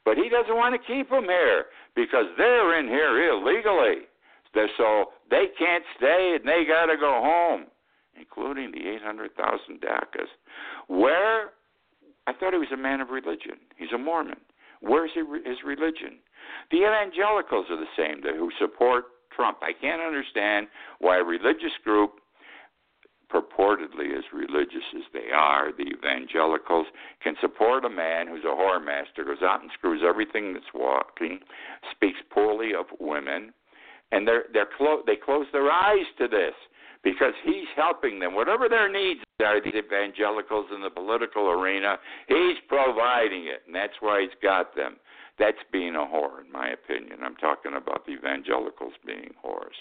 But 0.04 0.16
he 0.16 0.28
doesn't 0.28 0.56
want 0.56 0.74
to 0.74 0.92
keep 0.92 1.08
them 1.10 1.24
here 1.24 1.66
because 1.94 2.26
they're 2.36 2.78
in 2.80 2.88
here 2.88 3.30
illegally. 3.30 4.08
So 4.76 5.12
they 5.30 5.46
can't 5.56 5.84
stay 5.96 6.36
and 6.38 6.48
they 6.48 6.64
got 6.66 6.86
to 6.86 6.96
go 6.96 7.20
home 7.22 7.66
including 8.18 8.72
the 8.72 8.88
800,000 8.96 9.80
DACAs. 9.80 10.28
Where 10.88 11.50
I 12.26 12.32
thought 12.32 12.52
he 12.52 12.58
was 12.58 12.72
a 12.72 12.76
man 12.76 13.00
of 13.00 13.10
religion. 13.10 13.58
He's 13.76 13.92
a 13.94 13.98
Mormon. 13.98 14.40
Where's 14.80 15.10
his 15.14 15.58
religion? 15.64 16.18
The 16.70 16.78
evangelicals 16.78 17.66
are 17.70 17.76
the 17.76 17.94
same 17.96 18.22
who 18.22 18.50
support 18.58 19.04
Trump. 19.34 19.58
I 19.62 19.72
can't 19.72 20.02
understand 20.02 20.66
why 20.98 21.18
a 21.18 21.24
religious 21.24 21.72
group, 21.84 22.14
purportedly 23.32 24.16
as 24.16 24.24
religious 24.32 24.84
as 24.96 25.04
they 25.12 25.30
are, 25.34 25.70
the 25.72 25.84
evangelicals, 25.84 26.86
can 27.22 27.34
support 27.40 27.84
a 27.84 27.90
man 27.90 28.26
who's 28.26 28.44
a 28.44 28.48
whore 28.48 28.84
master, 28.84 29.24
goes 29.24 29.42
out 29.42 29.62
and 29.62 29.70
screws 29.72 30.02
everything 30.06 30.52
that's 30.52 30.74
walking, 30.74 31.40
speaks 31.90 32.18
poorly 32.30 32.74
of 32.74 32.86
women, 33.00 33.52
and 34.10 34.28
they're 34.28 34.44
they're 34.52 34.68
clo- 34.76 35.02
they 35.06 35.16
close 35.16 35.46
their 35.52 35.70
eyes 35.70 36.06
to 36.18 36.28
this 36.28 36.54
because 37.02 37.34
he's 37.44 37.68
helping 37.76 38.18
them. 38.18 38.34
Whatever 38.34 38.68
their 38.68 38.90
needs 38.90 39.20
are, 39.42 39.60
these 39.60 39.74
evangelicals 39.74 40.66
in 40.74 40.82
the 40.82 40.90
political 40.90 41.50
arena, 41.50 41.96
he's 42.28 42.56
providing 42.68 43.46
it, 43.46 43.62
and 43.66 43.74
that's 43.74 43.94
why 44.00 44.22
he's 44.22 44.38
got 44.42 44.74
them. 44.76 44.96
That's 45.38 45.58
being 45.72 45.96
a 45.96 45.98
whore, 45.98 46.44
in 46.44 46.52
my 46.52 46.68
opinion. 46.68 47.20
I'm 47.24 47.36
talking 47.36 47.72
about 47.74 48.06
the 48.06 48.12
evangelicals 48.12 48.92
being 49.04 49.30
whores. 49.44 49.74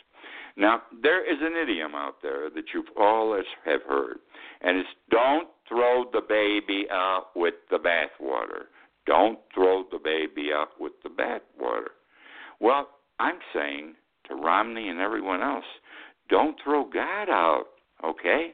Now, 0.55 0.81
there 1.03 1.21
is 1.29 1.39
an 1.41 1.55
idiom 1.61 1.93
out 1.93 2.15
there 2.21 2.49
that 2.49 2.65
you've 2.73 2.85
all 2.97 3.35
have 3.65 3.81
heard, 3.87 4.17
and 4.61 4.77
it's 4.77 4.89
don't 5.09 5.49
throw 5.67 6.05
the 6.11 6.21
baby 6.27 6.85
out 6.91 7.27
with 7.35 7.55
the 7.69 7.77
bathwater. 7.77 8.65
Don't 9.05 9.39
throw 9.53 9.83
the 9.91 9.99
baby 9.99 10.49
out 10.53 10.69
with 10.79 10.93
the 11.03 11.09
bathwater. 11.09 11.91
Well, 12.59 12.89
I'm 13.19 13.39
saying 13.53 13.95
to 14.27 14.35
Romney 14.35 14.89
and 14.89 14.99
everyone 14.99 15.41
else, 15.41 15.65
don't 16.31 16.55
throw 16.63 16.89
God 16.89 17.29
out, 17.29 17.65
okay? 18.03 18.53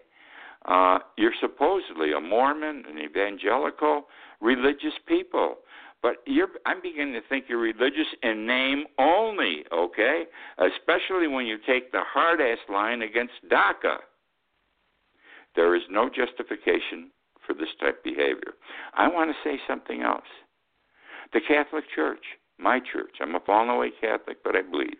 Uh, 0.65 0.97
you're 1.17 1.31
supposedly 1.39 2.11
a 2.11 2.19
Mormon, 2.19 2.83
an 2.89 2.99
evangelical, 2.99 4.03
religious 4.41 4.93
people. 5.07 5.55
But 6.01 6.17
you're, 6.25 6.49
I'm 6.65 6.81
beginning 6.81 7.13
to 7.13 7.21
think 7.29 7.45
you're 7.47 7.59
religious 7.59 8.07
in 8.21 8.45
name 8.45 8.83
only, 8.99 9.63
okay? 9.73 10.23
Especially 10.57 11.27
when 11.27 11.45
you 11.45 11.57
take 11.65 11.91
the 11.91 12.01
hard 12.13 12.41
ass 12.41 12.59
line 12.69 13.01
against 13.01 13.33
DACA. 13.49 13.97
There 15.55 15.75
is 15.75 15.81
no 15.89 16.09
justification 16.09 17.11
for 17.45 17.53
this 17.53 17.69
type 17.79 17.99
of 17.99 18.03
behavior. 18.03 18.53
I 18.93 19.07
want 19.07 19.31
to 19.31 19.49
say 19.49 19.57
something 19.67 20.01
else. 20.01 20.27
The 21.33 21.41
Catholic 21.47 21.85
Church, 21.95 22.23
my 22.59 22.79
church, 22.79 23.15
I'm 23.21 23.35
a 23.35 23.39
fallen 23.39 23.69
away 23.69 23.91
Catholic, 23.99 24.43
but 24.43 24.55
I 24.55 24.61
believe. 24.61 24.97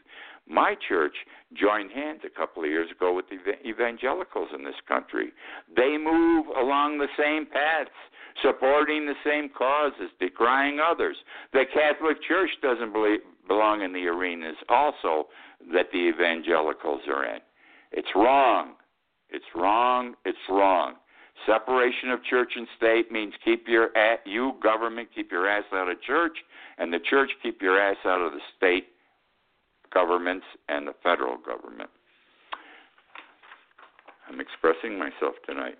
My 0.50 0.76
church 0.88 1.16
joined 1.54 1.92
hands 1.92 2.22
a 2.26 2.30
couple 2.30 2.64
of 2.64 2.70
years 2.70 2.90
ago 2.90 3.14
with 3.14 3.26
the 3.30 3.38
evangelicals 3.68 4.50
in 4.56 4.64
this 4.64 4.80
country. 4.88 5.32
They 5.76 5.98
move 5.98 6.46
along 6.58 6.98
the 6.98 7.08
same 7.18 7.46
paths, 7.46 7.90
supporting 8.42 9.06
the 9.06 9.16
same 9.26 9.50
causes, 9.50 10.10
decrying 10.20 10.80
others. 10.80 11.18
The 11.52 11.66
Catholic 11.74 12.24
Church 12.24 12.50
doesn't 12.62 12.94
believe, 12.94 13.20
belong 13.48 13.82
in 13.82 13.92
the 13.92 14.08
arenas 14.08 14.56
also 14.70 15.28
that 15.74 15.88
the 15.92 16.00
evangelicals 16.00 17.02
are 17.08 17.26
in. 17.26 17.40
It's 17.92 18.10
wrong. 18.16 18.76
It's 19.30 19.46
wrong. 19.56 20.16
It's 20.26 20.38
wrong. 20.50 20.96
Separation 21.46 22.10
of 22.10 22.24
church 22.24 22.54
and 22.56 22.68
state 22.78 23.12
means 23.12 23.34
keep 23.46 23.68
your 23.68 23.90
you 24.26 24.54
government 24.64 25.10
keep 25.14 25.32
your 25.32 25.48
ass 25.48 25.66
out 25.74 25.90
of 25.90 26.02
church, 26.02 26.38
and 26.78 26.92
the 26.92 27.00
church 27.00 27.30
keep 27.44 27.62
your 27.62 27.80
ass 27.80 27.98
out 28.06 28.22
of 28.22 28.32
the 28.32 28.40
state 28.58 28.88
governments 29.98 30.46
and 30.70 30.88
the 30.88 30.94
federal 31.02 31.38
government. 31.38 31.90
I'm 34.30 34.40
expressing 34.40 35.00
myself 35.00 35.36
tonight. 35.46 35.80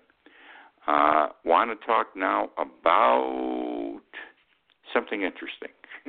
Uh, 0.88 1.28
Want 1.44 1.70
to 1.70 1.86
talk 1.86 2.08
now 2.16 2.48
about 2.58 4.00
something 4.92 5.22
interesting. 5.22 5.70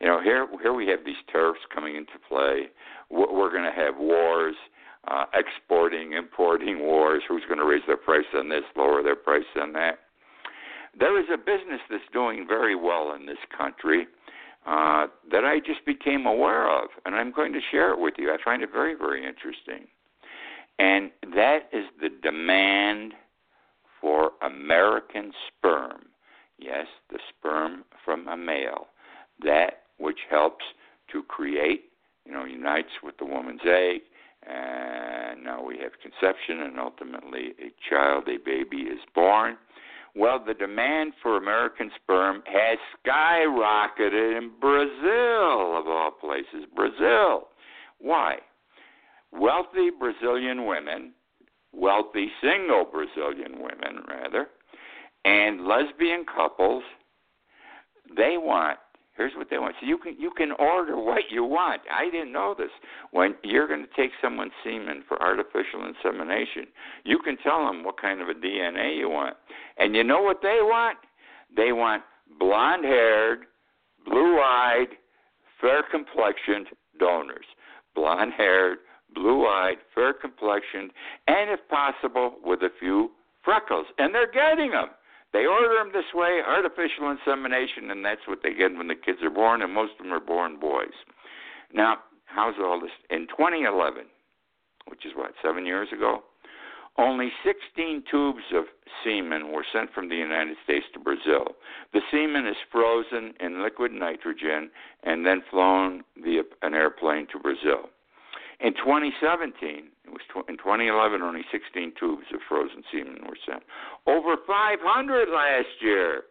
you 0.00 0.06
know, 0.06 0.22
here 0.22 0.46
here 0.62 0.72
we 0.72 0.86
have 0.86 1.00
these 1.04 1.20
tariffs 1.30 1.60
coming 1.74 1.96
into 1.96 2.12
play. 2.26 2.68
We're, 3.10 3.50
going 3.50 3.64
to 3.64 3.76
have 3.76 3.96
wars, 3.98 4.54
uh, 5.08 5.24
exporting, 5.34 6.12
importing 6.12 6.80
wars. 6.80 7.22
Who's 7.28 7.42
going 7.48 7.58
to 7.58 7.66
raise 7.66 7.82
their 7.86 7.98
price 7.98 8.30
on 8.34 8.48
this, 8.48 8.62
lower 8.76 9.02
their 9.02 9.16
price 9.16 9.50
on 9.60 9.72
that? 9.74 9.98
There 10.98 11.18
is 11.20 11.26
a 11.32 11.36
business 11.36 11.80
that's 11.90 12.08
doing 12.12 12.46
very 12.48 12.76
well 12.76 13.14
in 13.14 13.26
this 13.26 13.42
country 13.56 14.06
uh, 14.66 15.06
that 15.30 15.44
I 15.44 15.58
just 15.58 15.84
became 15.86 16.26
aware 16.26 16.68
of, 16.70 16.88
and 17.04 17.14
I'm 17.14 17.32
going 17.32 17.52
to 17.52 17.60
share 17.70 17.92
it 17.92 17.98
with 17.98 18.14
you. 18.18 18.30
I 18.30 18.36
find 18.44 18.62
it 18.62 18.70
very, 18.72 18.94
very 18.94 19.26
interesting. 19.26 19.88
And 20.78 21.10
that 21.34 21.68
is 21.72 21.84
the 22.00 22.08
demand 22.22 23.14
for 24.00 24.32
American 24.42 25.32
sperm. 25.48 26.06
Yes, 26.58 26.86
the 27.10 27.18
sperm 27.28 27.84
from 28.04 28.28
a 28.28 28.36
male. 28.36 28.88
That 29.42 29.82
which 29.98 30.20
helps 30.30 30.64
to 31.12 31.22
create, 31.22 31.84
you 32.26 32.32
know, 32.32 32.44
unites 32.44 32.90
with 33.02 33.16
the 33.18 33.24
woman's 33.24 33.60
egg, 33.64 34.00
and 34.46 35.42
now 35.44 35.62
we 35.62 35.78
have 35.78 35.92
conception, 36.02 36.60
and 36.60 36.78
ultimately 36.78 37.52
a 37.60 37.72
child, 37.88 38.28
a 38.28 38.38
baby 38.38 38.82
is 38.82 39.00
born. 39.14 39.56
Well, 40.16 40.42
the 40.44 40.54
demand 40.54 41.12
for 41.22 41.36
American 41.36 41.90
sperm 42.02 42.42
has 42.46 42.78
skyrocketed 43.06 44.36
in 44.38 44.50
Brazil, 44.60 45.78
of 45.78 45.86
all 45.86 46.10
places. 46.20 46.66
Brazil. 46.74 47.48
Why? 48.00 48.38
Wealthy 49.32 49.90
Brazilian 49.96 50.66
women, 50.66 51.12
wealthy 51.72 52.30
single 52.42 52.84
Brazilian 52.84 53.60
women, 53.60 54.02
rather, 54.08 54.48
and 55.24 55.66
lesbian 55.66 56.24
couples, 56.24 56.82
they 58.16 58.36
want 58.36 58.78
Here's 59.20 59.36
what 59.36 59.50
they 59.50 59.58
want. 59.58 59.74
So 59.78 59.86
you 59.86 59.98
can 59.98 60.16
you 60.18 60.30
can 60.34 60.52
order 60.52 60.96
what 60.96 61.24
you 61.30 61.44
want. 61.44 61.82
I 61.92 62.08
didn't 62.10 62.32
know 62.32 62.54
this. 62.56 62.70
When 63.10 63.34
you're 63.44 63.68
going 63.68 63.84
to 63.84 63.94
take 63.94 64.12
someone's 64.22 64.52
semen 64.64 65.04
for 65.06 65.20
artificial 65.20 65.84
insemination, 65.86 66.64
you 67.04 67.18
can 67.18 67.36
tell 67.36 67.66
them 67.66 67.84
what 67.84 68.00
kind 68.00 68.22
of 68.22 68.30
a 68.30 68.32
DNA 68.32 68.96
you 68.96 69.10
want. 69.10 69.36
And 69.76 69.94
you 69.94 70.04
know 70.04 70.22
what 70.22 70.38
they 70.40 70.60
want? 70.62 70.96
They 71.54 71.72
want 71.72 72.02
blonde-haired, 72.38 73.40
blue-eyed, 74.06 74.88
fair-complexioned 75.60 76.68
donors. 76.98 77.44
Blonde-haired, 77.94 78.78
blue-eyed, 79.14 79.76
fair-complexioned, 79.94 80.92
and 81.26 81.50
if 81.50 81.60
possible 81.68 82.36
with 82.42 82.60
a 82.62 82.70
few 82.80 83.10
freckles. 83.44 83.84
And 83.98 84.14
they're 84.14 84.32
getting 84.32 84.70
them. 84.70 84.88
They 85.32 85.46
order 85.46 85.74
them 85.78 85.92
this 85.92 86.12
way, 86.14 86.40
artificial 86.46 87.10
insemination, 87.10 87.90
and 87.90 88.04
that's 88.04 88.26
what 88.26 88.40
they 88.42 88.52
get 88.52 88.76
when 88.76 88.88
the 88.88 88.96
kids 88.96 89.18
are 89.22 89.30
born, 89.30 89.62
and 89.62 89.72
most 89.72 89.92
of 89.98 90.04
them 90.04 90.12
are 90.12 90.20
born 90.20 90.58
boys. 90.58 90.96
Now, 91.72 91.98
how's 92.24 92.54
all 92.58 92.80
this? 92.80 92.90
In 93.10 93.26
2011, 93.28 94.06
which 94.88 95.06
is 95.06 95.12
what, 95.14 95.32
seven 95.42 95.66
years 95.66 95.88
ago, 95.92 96.22
only 96.98 97.30
16 97.44 98.02
tubes 98.10 98.42
of 98.52 98.64
semen 99.04 99.52
were 99.52 99.64
sent 99.72 99.92
from 99.92 100.08
the 100.08 100.16
United 100.16 100.56
States 100.64 100.86
to 100.92 101.00
Brazil. 101.00 101.54
The 101.92 102.00
semen 102.10 102.46
is 102.46 102.56
frozen 102.70 103.32
in 103.40 103.62
liquid 103.62 103.92
nitrogen 103.92 104.70
and 105.04 105.24
then 105.24 105.42
flown 105.50 106.02
via 106.22 106.42
an 106.62 106.74
airplane 106.74 107.26
to 107.32 107.38
Brazil. 107.38 107.88
In 108.60 108.74
2017, 108.74 109.88
it 110.10 110.12
was 110.12 110.26
tw- 110.28 110.48
in 110.48 110.56
2011 110.58 111.22
only 111.22 111.42
16 111.52 111.92
tubes 111.98 112.26
of 112.34 112.40
frozen 112.48 112.82
semen 112.90 113.22
were 113.26 113.38
sent. 113.46 113.62
Over 114.06 114.36
500 114.46 115.28
last 115.28 115.80
year. 115.80 116.22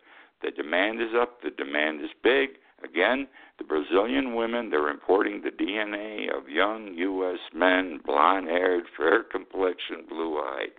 The 0.42 0.52
demand 0.52 1.02
is 1.02 1.10
up. 1.20 1.42
The 1.42 1.52
demand 1.52 2.02
is 2.02 2.12
big. 2.24 2.60
Again, 2.84 3.28
the 3.58 3.66
Brazilian 3.66 4.36
women, 4.36 4.70
they're 4.70 4.90
importing 4.90 5.42
the 5.42 5.52
DNA 5.52 6.36
of 6.36 6.48
young 6.48 6.94
U.S. 6.94 7.40
men, 7.54 8.00
blonde 8.06 8.48
haired, 8.48 8.86
fair 8.96 9.24
complexion, 9.24 10.06
blue 10.08 10.38
eyed. 10.38 10.72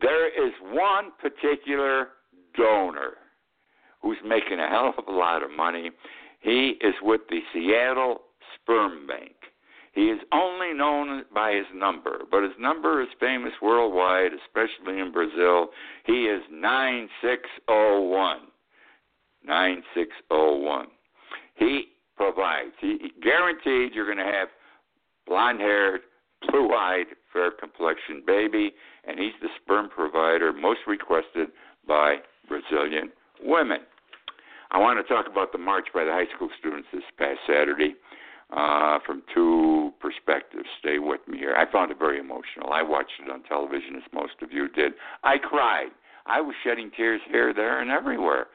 There 0.00 0.28
is 0.28 0.52
one 0.62 1.12
particular 1.20 2.08
donor 2.56 3.14
who's 4.00 4.16
making 4.24 4.58
a 4.58 4.68
hell 4.68 4.94
of 4.96 5.06
a 5.06 5.12
lot 5.12 5.42
of 5.42 5.50
money. 5.50 5.90
He 6.40 6.76
is 6.80 6.94
with 7.02 7.22
the 7.28 7.40
Seattle 7.52 8.22
Sperm 8.54 9.06
Bank. 9.06 9.34
He 9.96 10.10
is 10.10 10.20
only 10.30 10.74
known 10.74 11.24
by 11.34 11.52
his 11.54 11.64
number, 11.74 12.18
but 12.30 12.42
his 12.42 12.52
number 12.60 13.00
is 13.00 13.08
famous 13.18 13.54
worldwide, 13.62 14.32
especially 14.44 15.00
in 15.00 15.10
Brazil. 15.10 15.68
He 16.04 16.26
is 16.26 16.42
9601. 16.52 18.40
9601. 19.42 20.86
He 21.54 21.84
provides, 22.14 22.72
he 22.78 23.10
guaranteed 23.22 23.94
you're 23.94 24.04
going 24.04 24.18
to 24.18 24.30
have 24.30 24.48
blonde 25.26 25.60
haired, 25.60 26.02
blue 26.50 26.74
eyed, 26.74 27.06
fair 27.32 27.50
complexioned 27.50 28.26
baby, 28.26 28.74
and 29.08 29.18
he's 29.18 29.32
the 29.40 29.48
sperm 29.62 29.88
provider 29.88 30.52
most 30.52 30.80
requested 30.86 31.48
by 31.88 32.16
Brazilian 32.48 33.10
women. 33.42 33.80
I 34.72 34.78
want 34.78 34.98
to 34.98 35.14
talk 35.14 35.24
about 35.26 35.52
the 35.52 35.58
march 35.58 35.86
by 35.94 36.04
the 36.04 36.12
high 36.12 36.28
school 36.36 36.50
students 36.58 36.88
this 36.92 37.02
past 37.16 37.38
Saturday 37.46 37.96
uh, 38.50 38.98
from 39.04 39.22
two 39.34 39.92
perspectives. 40.00 40.66
Stay 40.78 40.98
with 40.98 41.20
me 41.26 41.38
here. 41.38 41.54
I 41.56 41.70
found 41.70 41.90
it 41.90 41.98
very 41.98 42.18
emotional. 42.18 42.72
I 42.72 42.82
watched 42.82 43.12
it 43.24 43.30
on 43.30 43.42
television, 43.42 43.96
as 43.96 44.02
most 44.12 44.34
of 44.42 44.52
you 44.52 44.68
did. 44.68 44.92
I 45.24 45.38
cried. 45.38 45.88
I 46.26 46.40
was 46.40 46.54
shedding 46.64 46.90
tears 46.96 47.20
here, 47.28 47.52
there, 47.54 47.80
and 47.80 47.90
everywhere. 47.90 48.46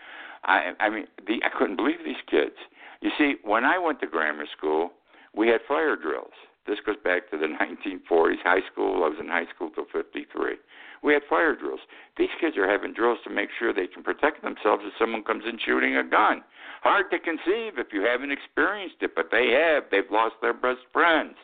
I, 0.43 0.71
I 0.79 0.89
mean, 0.89 1.05
the, 1.27 1.39
I 1.43 1.49
couldn't 1.57 1.75
believe 1.75 1.99
these 2.03 2.15
kids. 2.29 2.55
You 3.01 3.11
see, 3.17 3.35
when 3.43 3.63
I 3.63 3.77
went 3.77 3.99
to 4.01 4.07
grammar 4.07 4.45
school, 4.57 4.91
we 5.35 5.47
had 5.47 5.61
fire 5.67 5.95
drills. 5.95 6.33
This 6.67 6.79
goes 6.85 6.97
back 7.03 7.29
to 7.31 7.37
the 7.37 7.47
1940s. 7.61 8.41
High 8.43 8.61
school, 8.71 9.03
I 9.03 9.09
was 9.09 9.17
in 9.19 9.27
high 9.27 9.47
school 9.53 9.69
till 9.69 9.85
53. 9.91 10.55
we 11.03 11.13
had 11.13 11.23
fire 11.29 11.55
drills. 11.55 11.79
These 12.17 12.29
kids 12.39 12.57
are 12.57 12.69
having 12.69 12.93
drills 12.93 13.19
to 13.23 13.29
make 13.29 13.49
sure 13.57 13.73
they 13.73 13.87
can 13.87 14.03
protect 14.03 14.43
themselves 14.43 14.83
if 14.85 14.93
someone 14.99 15.23
comes 15.23 15.43
in 15.47 15.57
shooting 15.65 15.97
a 15.97 16.03
gun. 16.03 16.43
Hard 16.83 17.09
to 17.11 17.19
conceive 17.19 17.77
if 17.77 17.87
you 17.93 18.01
haven't 18.03 18.31
experienced 18.31 18.97
it, 19.01 19.11
but 19.15 19.29
they 19.31 19.49
have. 19.51 19.83
They've 19.91 20.09
lost 20.11 20.35
their 20.41 20.53
best 20.53 20.81
friends. 20.93 21.35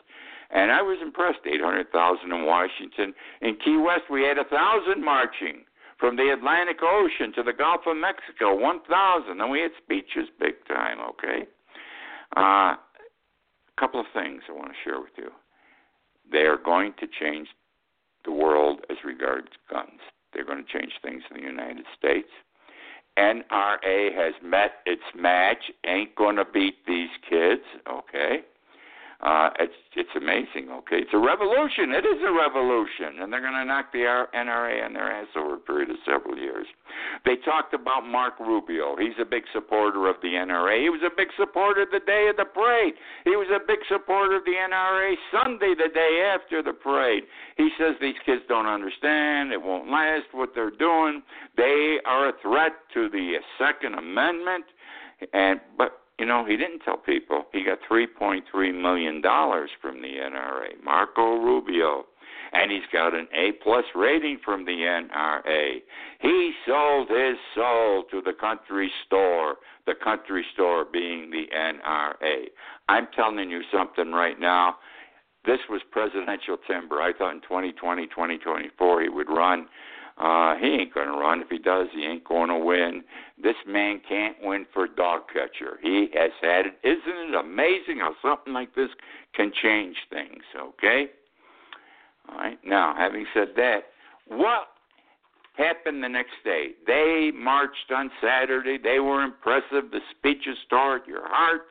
And 0.50 0.72
I 0.72 0.80
was 0.82 0.98
impressed. 1.02 1.40
800,000 1.44 2.32
in 2.32 2.46
Washington. 2.46 3.14
In 3.42 3.56
Key 3.56 3.76
West, 3.76 4.10
we 4.10 4.22
had 4.22 4.38
a 4.38 4.46
1,000 4.48 5.04
marching 5.04 5.64
from 5.98 6.16
the 6.16 6.30
Atlantic 6.32 6.78
Ocean 6.82 7.32
to 7.34 7.42
the 7.42 7.52
Gulf 7.52 7.82
of 7.86 7.96
Mexico, 7.96 8.54
1,000. 8.56 9.40
And 9.40 9.50
we 9.50 9.60
had 9.60 9.72
speeches 9.82 10.28
big 10.40 10.54
time, 10.66 10.98
okay? 11.00 11.46
Uh, 12.36 12.76
a 13.78 13.80
couple 13.80 14.00
of 14.00 14.06
things 14.12 14.42
I 14.48 14.52
want 14.52 14.68
to 14.68 14.76
share 14.84 15.00
with 15.00 15.12
you. 15.16 15.30
They 16.30 16.46
are 16.46 16.58
going 16.58 16.92
to 17.00 17.06
change 17.06 17.48
the 18.24 18.32
world 18.32 18.80
as 18.90 18.96
regards 19.04 19.48
guns. 19.70 20.00
They're 20.32 20.44
going 20.44 20.64
to 20.64 20.78
change 20.78 20.92
things 21.02 21.22
in 21.30 21.40
the 21.40 21.46
United 21.46 21.84
States. 21.98 22.28
NRA 23.18 24.14
has 24.14 24.34
met 24.42 24.72
its 24.86 25.02
match, 25.16 25.70
ain't 25.86 26.14
going 26.14 26.36
to 26.36 26.44
beat 26.44 26.86
these 26.86 27.08
kids, 27.28 27.62
okay? 27.90 28.40
Uh, 29.18 29.50
it's 29.58 29.74
it's 29.96 30.14
amazing. 30.14 30.70
Okay, 30.70 31.02
it's 31.02 31.10
a 31.12 31.18
revolution. 31.18 31.90
It 31.90 32.06
is 32.06 32.22
a 32.22 32.30
revolution, 32.30 33.18
and 33.18 33.32
they're 33.32 33.42
going 33.42 33.58
to 33.58 33.64
knock 33.64 33.90
the 33.90 34.06
NRA 34.06 34.84
on 34.86 34.92
their 34.92 35.10
ass 35.10 35.26
over 35.34 35.54
a 35.54 35.58
period 35.58 35.90
of 35.90 35.96
several 36.06 36.38
years. 36.38 36.68
They 37.24 37.34
talked 37.44 37.74
about 37.74 38.06
Mark 38.06 38.38
Rubio. 38.38 38.94
He's 38.94 39.18
a 39.20 39.24
big 39.24 39.42
supporter 39.52 40.06
of 40.06 40.22
the 40.22 40.38
NRA. 40.38 40.80
He 40.80 40.88
was 40.88 41.02
a 41.02 41.10
big 41.10 41.34
supporter 41.36 41.84
the 41.90 41.98
day 41.98 42.28
of 42.30 42.36
the 42.36 42.44
parade. 42.44 42.94
He 43.24 43.34
was 43.34 43.50
a 43.50 43.58
big 43.58 43.80
supporter 43.90 44.36
of 44.36 44.44
the 44.44 44.54
NRA 44.54 45.14
Sunday, 45.34 45.74
the 45.74 45.90
day 45.92 46.22
after 46.22 46.62
the 46.62 46.72
parade. 46.72 47.24
He 47.56 47.70
says 47.76 47.96
these 48.00 48.22
kids 48.24 48.42
don't 48.48 48.66
understand. 48.66 49.50
It 49.50 49.60
won't 49.60 49.90
last. 49.90 50.30
What 50.30 50.50
they're 50.54 50.70
doing. 50.70 51.22
They 51.56 51.98
are 52.06 52.28
a 52.28 52.32
threat 52.40 52.72
to 52.94 53.08
the 53.08 53.42
Second 53.58 53.94
Amendment. 53.94 54.64
And 55.32 55.58
but 55.76 56.06
you 56.18 56.26
know, 56.26 56.44
he 56.44 56.56
didn't 56.56 56.80
tell 56.80 56.96
people 56.96 57.44
he 57.52 57.64
got 57.64 57.78
$3.3 57.90 58.42
million 58.80 59.22
from 59.22 60.02
the 60.02 60.08
NRA. 60.08 60.82
Marco 60.84 61.36
Rubio. 61.38 62.04
And 62.52 62.70
he's 62.72 62.80
got 62.92 63.14
an 63.14 63.28
A 63.34 63.52
plus 63.62 63.84
rating 63.94 64.38
from 64.42 64.64
the 64.64 64.72
NRA. 64.72 65.82
He 66.20 66.52
sold 66.66 67.08
his 67.08 67.36
soul 67.54 68.04
to 68.10 68.22
the 68.22 68.32
country 68.32 68.90
store, 69.06 69.56
the 69.86 69.94
country 70.02 70.44
store 70.54 70.86
being 70.90 71.30
the 71.30 71.44
NRA. 71.54 72.46
I'm 72.88 73.06
telling 73.14 73.50
you 73.50 73.60
something 73.70 74.12
right 74.12 74.40
now. 74.40 74.76
This 75.44 75.58
was 75.68 75.82
presidential 75.90 76.56
timber. 76.66 77.02
I 77.02 77.12
thought 77.12 77.34
in 77.34 77.42
2020, 77.42 78.06
2024 78.06 79.02
he 79.02 79.08
would 79.08 79.28
run 79.28 79.66
uh, 80.18 80.56
he 80.56 80.66
ain't 80.66 80.92
going 80.92 81.06
to 81.06 81.12
run. 81.12 81.40
If 81.40 81.48
he 81.48 81.58
does, 81.58 81.86
he 81.94 82.04
ain't 82.04 82.24
going 82.24 82.48
to 82.48 82.58
win. 82.58 83.04
This 83.40 83.54
man 83.66 84.00
can't 84.08 84.36
win 84.42 84.66
for 84.74 84.88
dog 84.88 85.22
catcher. 85.32 85.78
He 85.80 86.08
has 86.14 86.32
had 86.42 86.66
it. 86.66 86.78
Isn't 86.82 87.30
it 87.30 87.34
amazing 87.34 87.98
how 88.00 88.14
something 88.20 88.52
like 88.52 88.74
this 88.74 88.90
can 89.34 89.52
change 89.62 89.96
things? 90.10 90.42
Okay. 90.56 91.06
All 92.28 92.36
right. 92.36 92.58
Now, 92.64 92.94
having 92.96 93.26
said 93.32 93.48
that, 93.56 93.84
what 94.26 94.68
happened 95.56 96.02
the 96.02 96.08
next 96.08 96.34
day? 96.44 96.70
They 96.86 97.30
marched 97.32 97.92
on 97.94 98.10
Saturday. 98.20 98.76
They 98.82 98.98
were 98.98 99.22
impressive. 99.22 99.92
The 99.92 100.00
speeches 100.18 100.58
stirred 100.66 101.02
your 101.06 101.28
hearts. 101.28 101.70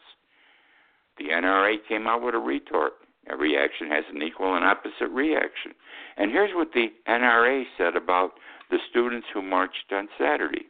The 1.18 1.26
NRA 1.26 1.78
came 1.88 2.08
out 2.08 2.22
with 2.22 2.36
a 2.36 2.40
retort. 2.40 2.94
Every 3.30 3.58
action 3.58 3.90
has 3.90 4.06
an 4.14 4.22
equal 4.22 4.56
and 4.56 4.64
opposite 4.64 5.10
reaction. 5.12 5.74
And 6.18 6.32
here's 6.32 6.54
what 6.54 6.70
the 6.74 6.88
NRA 7.08 7.64
said 7.78 7.96
about 7.96 8.32
the 8.70 8.78
students 8.90 9.28
who 9.34 9.42
marched 9.42 9.92
on 9.92 10.08
Saturday. 10.20 10.66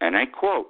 And 0.00 0.16
I 0.16 0.26
quote 0.26 0.66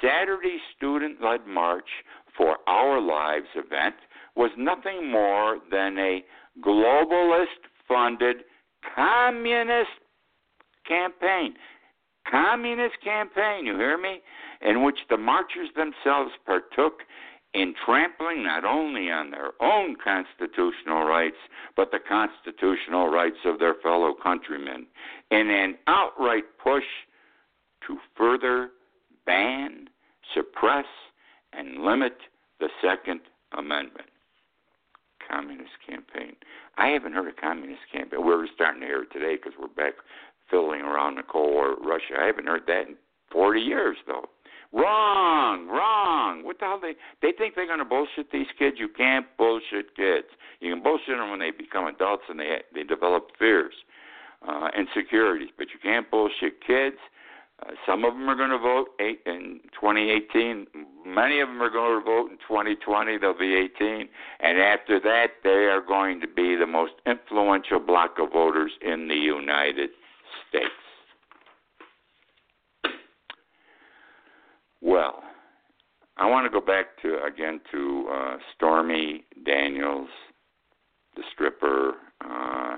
Saturday's 0.00 0.60
student 0.76 1.22
led 1.22 1.46
march 1.46 1.88
for 2.36 2.56
Our 2.66 3.00
Lives 3.00 3.46
event 3.54 3.94
was 4.34 4.50
nothing 4.56 5.10
more 5.10 5.58
than 5.70 5.98
a 5.98 6.24
globalist 6.60 7.68
funded 7.86 8.38
communist 8.94 9.90
campaign. 10.86 11.54
Communist 12.30 12.96
campaign, 13.04 13.66
you 13.66 13.76
hear 13.76 13.98
me? 13.98 14.20
In 14.62 14.82
which 14.82 14.98
the 15.10 15.18
marchers 15.18 15.68
themselves 15.76 16.32
partook 16.46 17.00
in 17.54 17.74
trampling 17.84 18.42
not 18.42 18.64
only 18.64 19.10
on 19.10 19.30
their 19.30 19.52
own 19.60 19.96
constitutional 20.02 21.04
rights, 21.04 21.36
but 21.76 21.90
the 21.92 22.00
constitutional 22.00 23.08
rights 23.08 23.38
of 23.44 23.58
their 23.58 23.74
fellow 23.82 24.14
countrymen, 24.20 24.86
in 25.30 25.50
an 25.50 25.76
outright 25.86 26.44
push 26.62 26.84
to 27.86 27.98
further 28.16 28.70
ban, 29.24 29.88
suppress, 30.34 30.86
and 31.52 31.84
limit 31.84 32.16
the 32.60 32.68
Second 32.82 33.20
Amendment. 33.56 34.08
Communist 35.30 35.70
campaign. 35.88 36.34
I 36.76 36.88
haven't 36.88 37.12
heard 37.12 37.28
a 37.28 37.40
communist 37.40 37.82
campaign. 37.92 38.24
We're 38.24 38.46
starting 38.54 38.80
to 38.80 38.86
hear 38.86 39.02
it 39.02 39.12
today 39.12 39.36
because 39.36 39.52
we're 39.58 39.68
back 39.68 39.94
fiddling 40.50 40.82
around 40.82 41.16
the 41.16 41.22
Cold 41.22 41.52
War 41.52 41.76
Russia. 41.76 42.20
I 42.20 42.26
haven't 42.26 42.46
heard 42.46 42.66
that 42.66 42.88
in 42.88 42.96
40 43.32 43.60
years, 43.60 43.96
though. 44.06 44.26
Wrong, 44.74 45.68
wrong. 45.68 46.44
What 46.44 46.58
the 46.58 46.64
hell 46.64 46.80
they 46.82 46.94
they 47.22 47.32
think 47.36 47.54
they're 47.54 47.76
to 47.76 47.84
bullshit 47.84 48.32
these 48.32 48.48
kids? 48.58 48.76
You 48.78 48.88
can't 48.88 49.24
bullshit 49.38 49.94
kids. 49.94 50.26
You 50.58 50.74
can 50.74 50.82
bullshit 50.82 51.16
them 51.16 51.30
when 51.30 51.38
they 51.38 51.52
become 51.52 51.86
adults 51.86 52.24
and 52.28 52.40
they 52.40 52.58
they 52.74 52.82
develop 52.82 53.28
fears, 53.38 53.74
uh, 54.46 54.70
insecurities, 54.76 55.50
but 55.56 55.68
you 55.72 55.78
can't 55.80 56.10
bullshit 56.10 56.60
kids. 56.66 56.96
Uh, 57.62 57.70
some 57.86 58.04
of 58.04 58.14
them 58.14 58.28
are 58.28 58.34
going 58.34 58.50
to 58.50 58.58
vote 58.58 58.88
eight, 58.98 59.20
in 59.26 59.60
2018. 59.80 60.66
Many 61.06 61.38
of 61.38 61.46
them 61.48 61.62
are 61.62 61.70
going 61.70 62.00
to 62.00 62.04
vote 62.04 62.32
in 62.32 62.38
2020. 62.38 63.16
They'll 63.18 63.38
be 63.38 63.54
18, 63.54 64.08
and 64.40 64.58
after 64.58 64.98
that, 64.98 65.28
they 65.44 65.70
are 65.70 65.80
going 65.80 66.20
to 66.20 66.26
be 66.26 66.56
the 66.56 66.66
most 66.66 66.94
influential 67.06 67.78
block 67.78 68.16
of 68.18 68.32
voters 68.32 68.72
in 68.82 69.06
the 69.06 69.14
United 69.14 69.90
States. 70.48 70.83
Well, 74.84 75.22
I 76.18 76.28
want 76.28 76.44
to 76.44 76.50
go 76.50 76.64
back 76.64 77.00
to 77.00 77.16
again 77.24 77.58
to 77.72 78.06
uh, 78.12 78.36
Stormy 78.54 79.24
Daniels, 79.46 80.10
the 81.16 81.22
stripper. 81.32 81.92
Uh, 82.20 82.76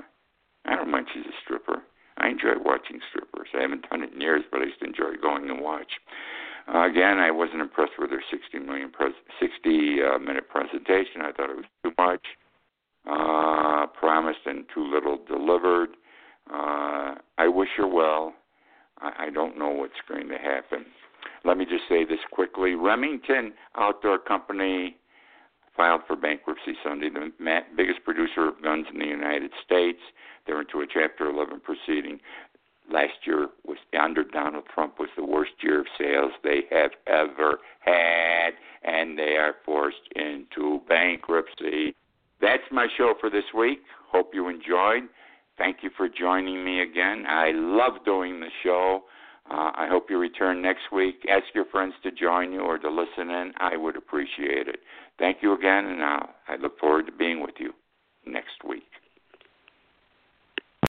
I 0.66 0.76
don't 0.76 0.88
mind 0.88 1.08
she's 1.12 1.26
a 1.26 1.34
stripper. 1.42 1.82
I 2.18 2.28
enjoy 2.28 2.62
watching 2.64 3.00
strippers. 3.10 3.48
I 3.58 3.62
haven't 3.62 3.90
done 3.90 4.04
it 4.04 4.12
in 4.14 4.20
years, 4.20 4.44
but 4.52 4.60
I 4.60 4.66
to 4.66 4.84
enjoy 4.84 5.20
going 5.20 5.50
and 5.50 5.60
watch. 5.60 5.90
Uh, 6.72 6.88
again, 6.88 7.18
I 7.18 7.32
wasn't 7.32 7.60
impressed 7.60 7.98
with 7.98 8.10
her 8.10 8.22
60 8.30 8.58
million 8.60 8.90
pres- 8.90 9.12
60 9.40 9.96
uh, 10.02 10.18
minute 10.20 10.48
presentation. 10.48 11.22
I 11.22 11.32
thought 11.32 11.50
it 11.50 11.56
was 11.56 11.66
too 11.82 11.92
much. 11.98 12.24
Uh, 13.04 13.86
promised 13.98 14.46
and 14.46 14.64
too 14.72 14.88
little 14.88 15.18
delivered. 15.26 15.90
Uh, 16.48 17.16
I 17.36 17.48
wish 17.48 17.70
her 17.76 17.86
well. 17.88 18.32
I, 19.00 19.26
I 19.26 19.30
don't 19.30 19.58
know 19.58 19.70
what's 19.70 20.00
going 20.08 20.28
to 20.28 20.38
happen. 20.38 20.86
Let 21.44 21.58
me 21.58 21.64
just 21.64 21.84
say 21.88 22.04
this 22.04 22.20
quickly. 22.30 22.74
Remington 22.74 23.52
Outdoor 23.76 24.18
Company 24.18 24.96
filed 25.76 26.02
for 26.06 26.16
bankruptcy 26.16 26.72
Sunday, 26.82 27.10
the 27.10 27.30
biggest 27.76 28.02
producer 28.04 28.48
of 28.48 28.62
guns 28.62 28.86
in 28.92 28.98
the 28.98 29.06
United 29.06 29.50
States. 29.64 30.00
They're 30.46 30.60
into 30.60 30.80
a 30.80 30.86
Chapter 30.86 31.28
11 31.28 31.60
proceeding. 31.60 32.18
Last 32.90 33.26
year 33.26 33.48
was 33.66 33.78
under 34.00 34.22
Donald 34.24 34.64
Trump 34.72 34.98
was 34.98 35.08
the 35.16 35.24
worst 35.24 35.52
year 35.60 35.80
of 35.80 35.86
sales 35.98 36.32
they 36.42 36.62
have 36.70 36.92
ever 37.06 37.58
had, 37.80 38.50
and 38.84 39.18
they 39.18 39.36
are 39.36 39.56
forced 39.64 40.08
into 40.14 40.80
bankruptcy. 40.88 41.94
That's 42.40 42.62
my 42.70 42.86
show 42.96 43.14
for 43.20 43.28
this 43.28 43.52
week. 43.56 43.80
Hope 44.10 44.30
you 44.34 44.48
enjoyed. 44.48 45.08
Thank 45.58 45.78
you 45.82 45.90
for 45.96 46.08
joining 46.08 46.64
me 46.64 46.80
again. 46.80 47.24
I 47.26 47.50
love 47.52 48.04
doing 48.04 48.40
the 48.40 48.50
show. 48.62 49.04
Uh, 49.50 49.70
I 49.74 49.86
hope 49.88 50.10
you 50.10 50.18
return 50.18 50.60
next 50.60 50.92
week. 50.92 51.24
Ask 51.30 51.44
your 51.54 51.66
friends 51.66 51.94
to 52.02 52.10
join 52.10 52.52
you 52.52 52.60
or 52.60 52.78
to 52.78 52.90
listen 52.90 53.30
in. 53.30 53.52
I 53.58 53.76
would 53.76 53.96
appreciate 53.96 54.68
it. 54.68 54.80
Thank 55.18 55.38
you 55.40 55.54
again, 55.54 55.86
and 55.86 56.02
uh, 56.02 56.26
I 56.48 56.56
look 56.56 56.78
forward 56.78 57.06
to 57.06 57.12
being 57.12 57.40
with 57.40 57.54
you 57.58 57.72
next 58.26 58.64
week. 58.68 58.82